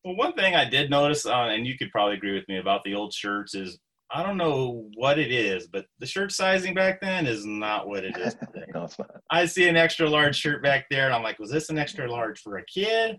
Well, 0.03 0.15
one 0.15 0.33
thing 0.33 0.55
I 0.55 0.65
did 0.65 0.89
notice, 0.89 1.25
uh, 1.25 1.33
and 1.33 1.65
you 1.65 1.77
could 1.77 1.91
probably 1.91 2.15
agree 2.15 2.33
with 2.33 2.47
me 2.47 2.57
about 2.57 2.83
the 2.83 2.95
old 2.95 3.13
shirts, 3.13 3.53
is 3.53 3.79
I 4.13 4.23
don't 4.23 4.37
know 4.37 4.89
what 4.95 5.17
it 5.17 5.31
is, 5.31 5.67
but 5.67 5.85
the 5.99 6.05
shirt 6.05 6.31
sizing 6.31 6.73
back 6.73 6.99
then 7.01 7.25
is 7.25 7.45
not 7.45 7.87
what 7.87 8.03
it 8.03 8.17
is 8.17 8.33
today. 8.53 8.65
no, 8.73 8.83
it's 8.83 8.99
not. 8.99 9.09
I 9.29 9.45
see 9.45 9.67
an 9.67 9.77
extra 9.77 10.09
large 10.09 10.35
shirt 10.35 10.61
back 10.61 10.85
there, 10.89 11.05
and 11.05 11.13
I'm 11.13 11.23
like, 11.23 11.39
was 11.39 11.51
this 11.51 11.69
an 11.69 11.77
extra 11.77 12.11
large 12.11 12.39
for 12.41 12.57
a 12.57 12.65
kid? 12.65 13.17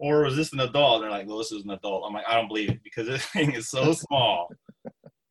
Or 0.00 0.22
was 0.22 0.36
this 0.36 0.52
an 0.52 0.60
adult? 0.60 0.96
And 0.96 1.04
they're 1.04 1.18
like, 1.18 1.26
well, 1.26 1.38
this 1.38 1.50
is 1.50 1.64
an 1.64 1.70
adult. 1.70 2.04
I'm 2.06 2.12
like, 2.12 2.26
I 2.28 2.34
don't 2.34 2.46
believe 2.46 2.70
it 2.70 2.84
because 2.84 3.08
this 3.08 3.24
thing 3.32 3.52
is 3.52 3.68
so 3.68 3.92
small. 3.92 4.48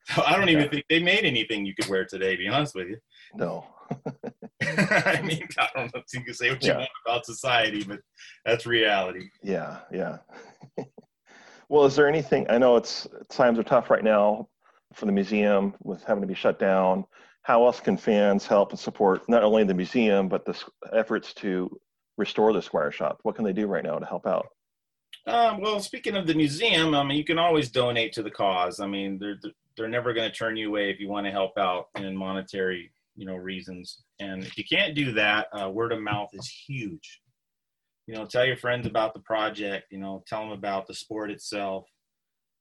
I 0.26 0.38
don't 0.38 0.50
even 0.50 0.70
think 0.70 0.86
they 0.90 1.00
made 1.00 1.26
anything 1.26 1.66
you 1.66 1.76
could 1.76 1.90
wear 1.90 2.06
today. 2.06 2.32
To 2.32 2.38
be 2.38 2.48
honest 2.48 2.76
with 2.76 2.88
you. 2.88 2.98
No. 3.36 3.66
I 4.62 5.22
mean, 5.22 5.48
I 5.58 5.70
don't 5.76 5.94
know 5.94 6.02
if 6.02 6.14
you 6.14 6.22
can 6.22 6.34
say 6.34 6.50
what 6.50 6.64
you 6.64 6.74
want 6.74 6.90
about 7.06 7.26
society, 7.26 7.84
but 7.84 8.00
that's 8.46 8.66
reality. 8.66 9.30
Yeah, 9.44 9.80
yeah. 9.92 10.18
well, 11.70 11.86
is 11.86 11.96
there 11.96 12.08
anything? 12.08 12.46
I 12.50 12.58
know 12.58 12.76
it's 12.76 13.08
times 13.30 13.60
are 13.60 13.64
tough 13.64 13.90
right 13.90 14.04
now 14.04 14.50
for 14.94 15.06
the 15.06 15.12
museum 15.12 15.74
with 15.84 16.04
having 16.04 16.22
to 16.22 16.28
be 16.28 16.34
shut 16.34 16.60
down. 16.60 17.06
How 17.44 17.66
else 17.66 17.80
can 17.80 17.98
fans 17.98 18.46
help 18.46 18.72
and 18.72 18.80
support 18.80 19.28
not 19.30 19.44
only 19.44 19.64
the 19.64 19.74
museum 19.74 20.28
but 20.28 20.46
the 20.46 20.58
efforts 20.92 21.34
to 21.36 21.70
restore 22.18 22.52
the 22.52 22.62
Squire 22.62 22.92
Shop? 22.92 23.20
What 23.24 23.36
can 23.36 23.46
they 23.46 23.54
do 23.54 23.68
right 23.68 23.84
now 23.84 24.00
to 24.00 24.06
help 24.06 24.28
out? 24.28 24.48
Um, 25.28 25.62
well, 25.62 25.80
speaking 25.80 26.16
of 26.16 26.28
the 26.28 26.34
museum, 26.34 26.94
I 26.96 27.04
mean, 27.04 27.18
you 27.18 27.26
can 27.26 27.38
always 27.38 27.70
donate 27.70 28.14
to 28.14 28.24
the 28.24 28.32
cause. 28.32 28.80
I 28.80 28.88
mean, 28.88 29.18
they're 29.18 29.40
they're 29.78 29.88
never 29.88 30.14
going 30.14 30.30
to 30.30 30.36
turn 30.36 30.58
you 30.58 30.70
away 30.70 30.90
if 30.90 31.00
you 31.00 31.08
want 31.08 31.26
to 31.26 31.32
help 31.32 31.58
out 31.58 31.88
in 31.96 32.16
monetary, 32.16 32.92
you 33.16 33.26
know, 33.26 33.36
reasons. 33.36 34.04
And 34.20 34.44
if 34.44 34.58
you 34.58 34.64
can't 34.70 34.96
do 34.96 35.14
that, 35.14 35.48
uh, 35.54 35.70
word 35.70 35.92
of 35.92 36.02
mouth 36.02 36.30
is 36.34 36.48
huge. 36.48 37.22
You 38.08 38.16
know, 38.16 38.26
tell 38.26 38.46
your 38.46 38.58
friends 38.58 38.88
about 38.88 39.14
the 39.14 39.20
project. 39.22 39.88
You 39.92 40.00
know, 40.00 40.24
tell 40.28 40.42
them 40.42 40.52
about 40.52 40.88
the 40.88 40.94
sport 40.94 41.32
itself. 41.32 41.86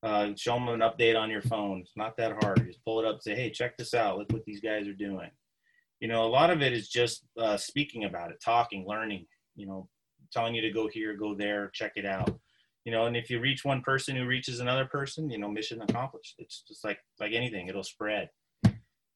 Uh, 0.03 0.31
show 0.37 0.55
them 0.55 0.69
an 0.69 0.81
update 0.81 1.19
on 1.19 1.31
your 1.31 1.43
phone. 1.43 1.81
It's 1.81 1.97
not 1.97 2.17
that 2.19 2.37
hard. 2.43 2.67
Just 2.67 2.85
pull 2.85 3.01
it 3.01 3.07
up, 3.07 3.23
say, 3.23 3.35
"Hey, 3.35 3.51
check 3.51 3.77
this 3.77 3.95
out. 3.95 4.19
Look 4.19 4.33
what 4.33 4.45
these 4.45 4.61
guys 4.61 4.87
are 4.87 4.93
doing." 4.93 5.31
you 6.01 6.09
know, 6.09 6.25
a 6.25 6.29
lot 6.29 6.51
of 6.51 6.63
it 6.63 6.73
is 6.73 6.89
just 6.89 7.25
uh, 7.39 7.57
speaking 7.57 8.05
about 8.05 8.31
it, 8.31 8.37
talking, 8.45 8.87
learning, 8.87 9.27
you 9.55 9.67
know, 9.67 9.89
telling 10.33 10.55
you 10.55 10.63
to 10.63 10.71
go 10.71 10.89
here, 10.89 11.17
go 11.17 11.35
there, 11.35 11.71
check 11.73 11.93
it 11.97 12.05
out. 12.05 12.39
You 12.87 12.93
know, 12.93 13.07
and 13.07 13.17
if 13.17 13.29
you 13.29 13.41
reach 13.41 13.65
one 13.65 13.83
person 13.83 14.15
who 14.15 14.27
reaches 14.27 14.61
another 14.61 14.85
person, 14.85 15.29
you 15.29 15.39
know, 15.39 15.51
mission 15.51 15.83
accomplished. 15.83 16.37
It's 16.39 16.63
just 16.63 16.85
like 16.85 17.01
like 17.19 17.33
anything, 17.33 17.67
it'll 17.67 17.83
spread. 17.83 18.31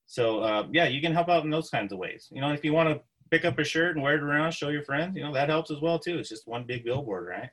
So 0.07 0.41
uh, 0.41 0.67
yeah, 0.73 0.89
you 0.89 1.01
can 1.01 1.15
help 1.15 1.29
out 1.29 1.45
in 1.45 1.51
those 1.51 1.71
kinds 1.71 1.93
of 1.93 1.99
ways. 1.99 2.27
You 2.33 2.41
know, 2.41 2.53
if 2.53 2.65
you 2.65 2.73
want 2.73 2.89
to 2.89 3.01
pick 3.31 3.45
up 3.45 3.61
a 3.61 3.65
shirt 3.65 3.95
and 3.95 4.03
wear 4.03 4.17
it 4.17 4.25
around, 4.25 4.51
show 4.51 4.71
your 4.71 4.83
friends, 4.83 5.15
you 5.15 5.23
know, 5.23 5.33
that 5.35 5.49
helps 5.49 5.71
as 5.71 5.81
well 5.81 6.01
too. 6.01 6.19
It's 6.19 6.29
just 6.29 6.49
one 6.49 6.65
big 6.65 6.85
billboard, 6.85 7.29
right? 7.29 7.49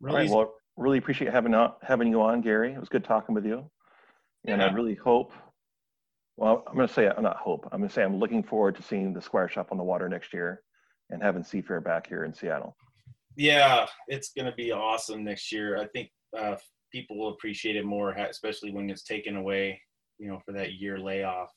Really 0.00 0.16
All 0.16 0.22
right. 0.22 0.30
Well, 0.30 0.54
really 0.78 0.96
appreciate 0.96 1.30
having 1.30 1.54
having 1.82 2.08
you 2.08 2.22
on, 2.22 2.40
Gary. 2.40 2.72
It 2.72 2.80
was 2.80 2.88
good 2.88 3.04
talking 3.04 3.34
with 3.34 3.44
you, 3.44 3.70
and 4.46 4.62
yeah. 4.62 4.68
I 4.68 4.72
really 4.72 4.94
hope. 4.94 5.34
Well, 6.38 6.64
I'm 6.66 6.76
going 6.76 6.88
to 6.88 6.94
say 6.94 7.10
I'm 7.10 7.22
not 7.22 7.36
hope. 7.36 7.68
I'm 7.72 7.80
going 7.80 7.90
to 7.90 7.94
say 7.94 8.04
I'm 8.04 8.16
looking 8.16 8.42
forward 8.42 8.74
to 8.76 8.82
seeing 8.82 9.12
the 9.12 9.20
Squire 9.20 9.50
Shop 9.50 9.68
on 9.70 9.76
the 9.76 9.84
water 9.84 10.08
next 10.08 10.32
year, 10.32 10.62
and 11.10 11.22
having 11.22 11.42
Seafair 11.42 11.84
back 11.84 12.06
here 12.06 12.24
in 12.24 12.32
Seattle. 12.32 12.74
Yeah, 13.36 13.86
it's 14.08 14.32
going 14.32 14.46
to 14.46 14.56
be 14.56 14.72
awesome 14.72 15.24
next 15.24 15.52
year. 15.52 15.78
I 15.78 15.86
think 15.86 16.10
uh, 16.36 16.56
people 16.92 17.18
will 17.18 17.30
appreciate 17.30 17.76
it 17.76 17.84
more, 17.84 18.12
especially 18.12 18.72
when 18.72 18.90
it's 18.90 19.04
taken 19.04 19.36
away, 19.36 19.80
you 20.18 20.28
know, 20.28 20.40
for 20.44 20.52
that 20.52 20.74
year 20.74 20.98
layoff. 20.98 21.50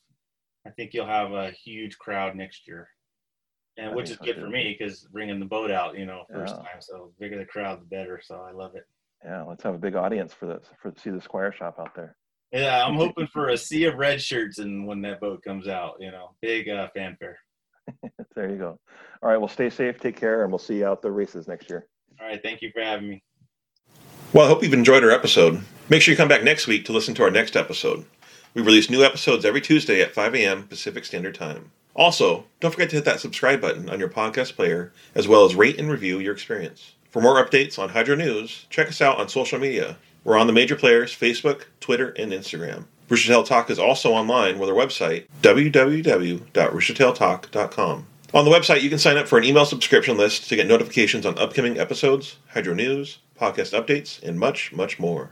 I 0.66 0.70
think 0.70 0.94
you'll 0.94 1.06
have 1.06 1.32
a 1.32 1.50
huge 1.50 1.98
crowd 1.98 2.36
next 2.36 2.66
year, 2.66 2.88
and 3.76 3.90
I 3.90 3.94
which 3.94 4.10
is 4.10 4.16
good 4.16 4.36
for 4.36 4.48
me 4.48 4.74
because 4.78 5.06
bringing 5.12 5.38
the 5.38 5.46
boat 5.46 5.70
out, 5.70 5.98
you 5.98 6.06
know, 6.06 6.24
first 6.32 6.54
yeah. 6.56 6.62
time. 6.62 6.80
So 6.80 7.12
the 7.18 7.24
bigger 7.24 7.38
the 7.38 7.44
crowd, 7.44 7.82
the 7.82 7.86
better. 7.86 8.20
So 8.22 8.36
I 8.36 8.52
love 8.52 8.74
it. 8.74 8.84
Yeah, 9.24 9.42
let's 9.42 9.62
have 9.62 9.74
a 9.74 9.78
big 9.78 9.94
audience 9.94 10.32
for 10.32 10.46
this 10.46 10.66
for 10.80 10.92
see 10.96 11.10
the 11.10 11.20
Squire 11.20 11.52
shop 11.52 11.76
out 11.78 11.94
there. 11.94 12.16
Yeah, 12.52 12.84
I'm 12.86 12.94
hoping 12.94 13.26
for 13.26 13.48
a 13.48 13.56
sea 13.56 13.84
of 13.84 13.96
red 13.96 14.22
shirts 14.22 14.58
and 14.58 14.86
when 14.86 15.02
that 15.02 15.20
boat 15.20 15.42
comes 15.42 15.66
out, 15.66 15.96
you 15.98 16.12
know, 16.12 16.36
big 16.40 16.68
uh, 16.68 16.88
fanfare. 16.94 17.38
there 18.34 18.50
you 18.50 18.56
go. 18.56 18.78
All 19.22 19.30
right, 19.30 19.36
well, 19.36 19.48
stay 19.48 19.70
safe, 19.70 19.98
take 19.98 20.16
care, 20.16 20.42
and 20.42 20.52
we'll 20.52 20.58
see 20.58 20.78
you 20.78 20.86
out 20.86 21.02
the 21.02 21.10
races 21.10 21.48
next 21.48 21.70
year. 21.70 21.86
All 22.20 22.26
right, 22.26 22.42
thank 22.42 22.62
you 22.62 22.70
for 22.72 22.82
having 22.82 23.08
me. 23.08 23.22
Well, 24.32 24.46
I 24.46 24.48
hope 24.48 24.62
you've 24.62 24.74
enjoyed 24.74 25.04
our 25.04 25.10
episode. 25.10 25.62
Make 25.88 26.02
sure 26.02 26.12
you 26.12 26.16
come 26.16 26.28
back 26.28 26.42
next 26.42 26.66
week 26.66 26.84
to 26.86 26.92
listen 26.92 27.14
to 27.14 27.22
our 27.22 27.30
next 27.30 27.56
episode. 27.56 28.04
We 28.54 28.62
release 28.62 28.90
new 28.90 29.04
episodes 29.04 29.44
every 29.44 29.60
Tuesday 29.60 30.00
at 30.00 30.12
5 30.12 30.34
a.m. 30.34 30.66
Pacific 30.66 31.04
Standard 31.04 31.34
Time. 31.34 31.70
Also, 31.96 32.44
don't 32.60 32.72
forget 32.72 32.90
to 32.90 32.96
hit 32.96 33.04
that 33.04 33.20
subscribe 33.20 33.60
button 33.60 33.88
on 33.88 34.00
your 34.00 34.08
podcast 34.08 34.56
player, 34.56 34.92
as 35.14 35.28
well 35.28 35.44
as 35.44 35.54
rate 35.54 35.78
and 35.78 35.90
review 35.90 36.18
your 36.18 36.32
experience. 36.32 36.94
For 37.10 37.22
more 37.22 37.44
updates 37.44 37.78
on 37.78 37.90
Hydro 37.90 38.16
News, 38.16 38.66
check 38.70 38.88
us 38.88 39.00
out 39.00 39.18
on 39.18 39.28
social 39.28 39.60
media. 39.60 39.96
We're 40.24 40.36
on 40.36 40.48
the 40.48 40.52
major 40.52 40.74
players 40.74 41.14
Facebook, 41.14 41.66
Twitter, 41.78 42.10
and 42.10 42.32
Instagram. 42.32 42.86
Roostertail 43.08 43.46
Talk 43.46 43.70
is 43.70 43.78
also 43.78 44.12
online 44.12 44.58
with 44.58 44.70
our 44.70 44.74
website, 44.74 45.26
www.roostertailtalk.com. 45.42 48.06
On 48.32 48.44
the 48.44 48.50
website, 48.50 48.82
you 48.82 48.90
can 48.90 48.98
sign 48.98 49.16
up 49.16 49.28
for 49.28 49.38
an 49.38 49.44
email 49.44 49.64
subscription 49.64 50.16
list 50.16 50.48
to 50.48 50.56
get 50.56 50.66
notifications 50.66 51.24
on 51.24 51.38
upcoming 51.38 51.78
episodes, 51.78 52.38
Hydro 52.48 52.74
News, 52.74 53.18
podcast 53.38 53.78
updates, 53.78 54.20
and 54.22 54.40
much, 54.40 54.72
much 54.72 54.98
more. 54.98 55.30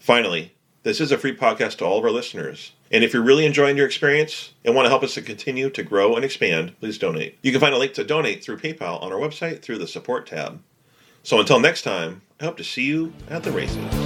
Finally, 0.00 0.54
this 0.82 1.00
is 1.00 1.12
a 1.12 1.18
free 1.18 1.36
podcast 1.36 1.78
to 1.78 1.84
all 1.84 1.98
of 1.98 2.04
our 2.04 2.10
listeners. 2.10 2.72
And 2.90 3.04
if 3.04 3.12
you're 3.12 3.22
really 3.22 3.46
enjoying 3.46 3.76
your 3.76 3.86
experience 3.86 4.52
and 4.64 4.74
want 4.74 4.86
to 4.86 4.90
help 4.90 5.02
us 5.02 5.14
to 5.14 5.22
continue 5.22 5.70
to 5.70 5.82
grow 5.82 6.16
and 6.16 6.24
expand, 6.24 6.78
please 6.80 6.98
donate. 6.98 7.38
You 7.42 7.52
can 7.52 7.60
find 7.60 7.74
a 7.74 7.78
link 7.78 7.94
to 7.94 8.04
donate 8.04 8.42
through 8.42 8.58
PayPal 8.58 9.02
on 9.02 9.12
our 9.12 9.18
website 9.18 9.62
through 9.62 9.78
the 9.78 9.86
support 9.86 10.26
tab. 10.26 10.60
So 11.22 11.40
until 11.40 11.60
next 11.60 11.82
time, 11.82 12.22
I 12.40 12.44
hope 12.44 12.56
to 12.58 12.64
see 12.64 12.84
you 12.84 13.12
at 13.30 13.44
the 13.44 13.52
races. 13.52 14.03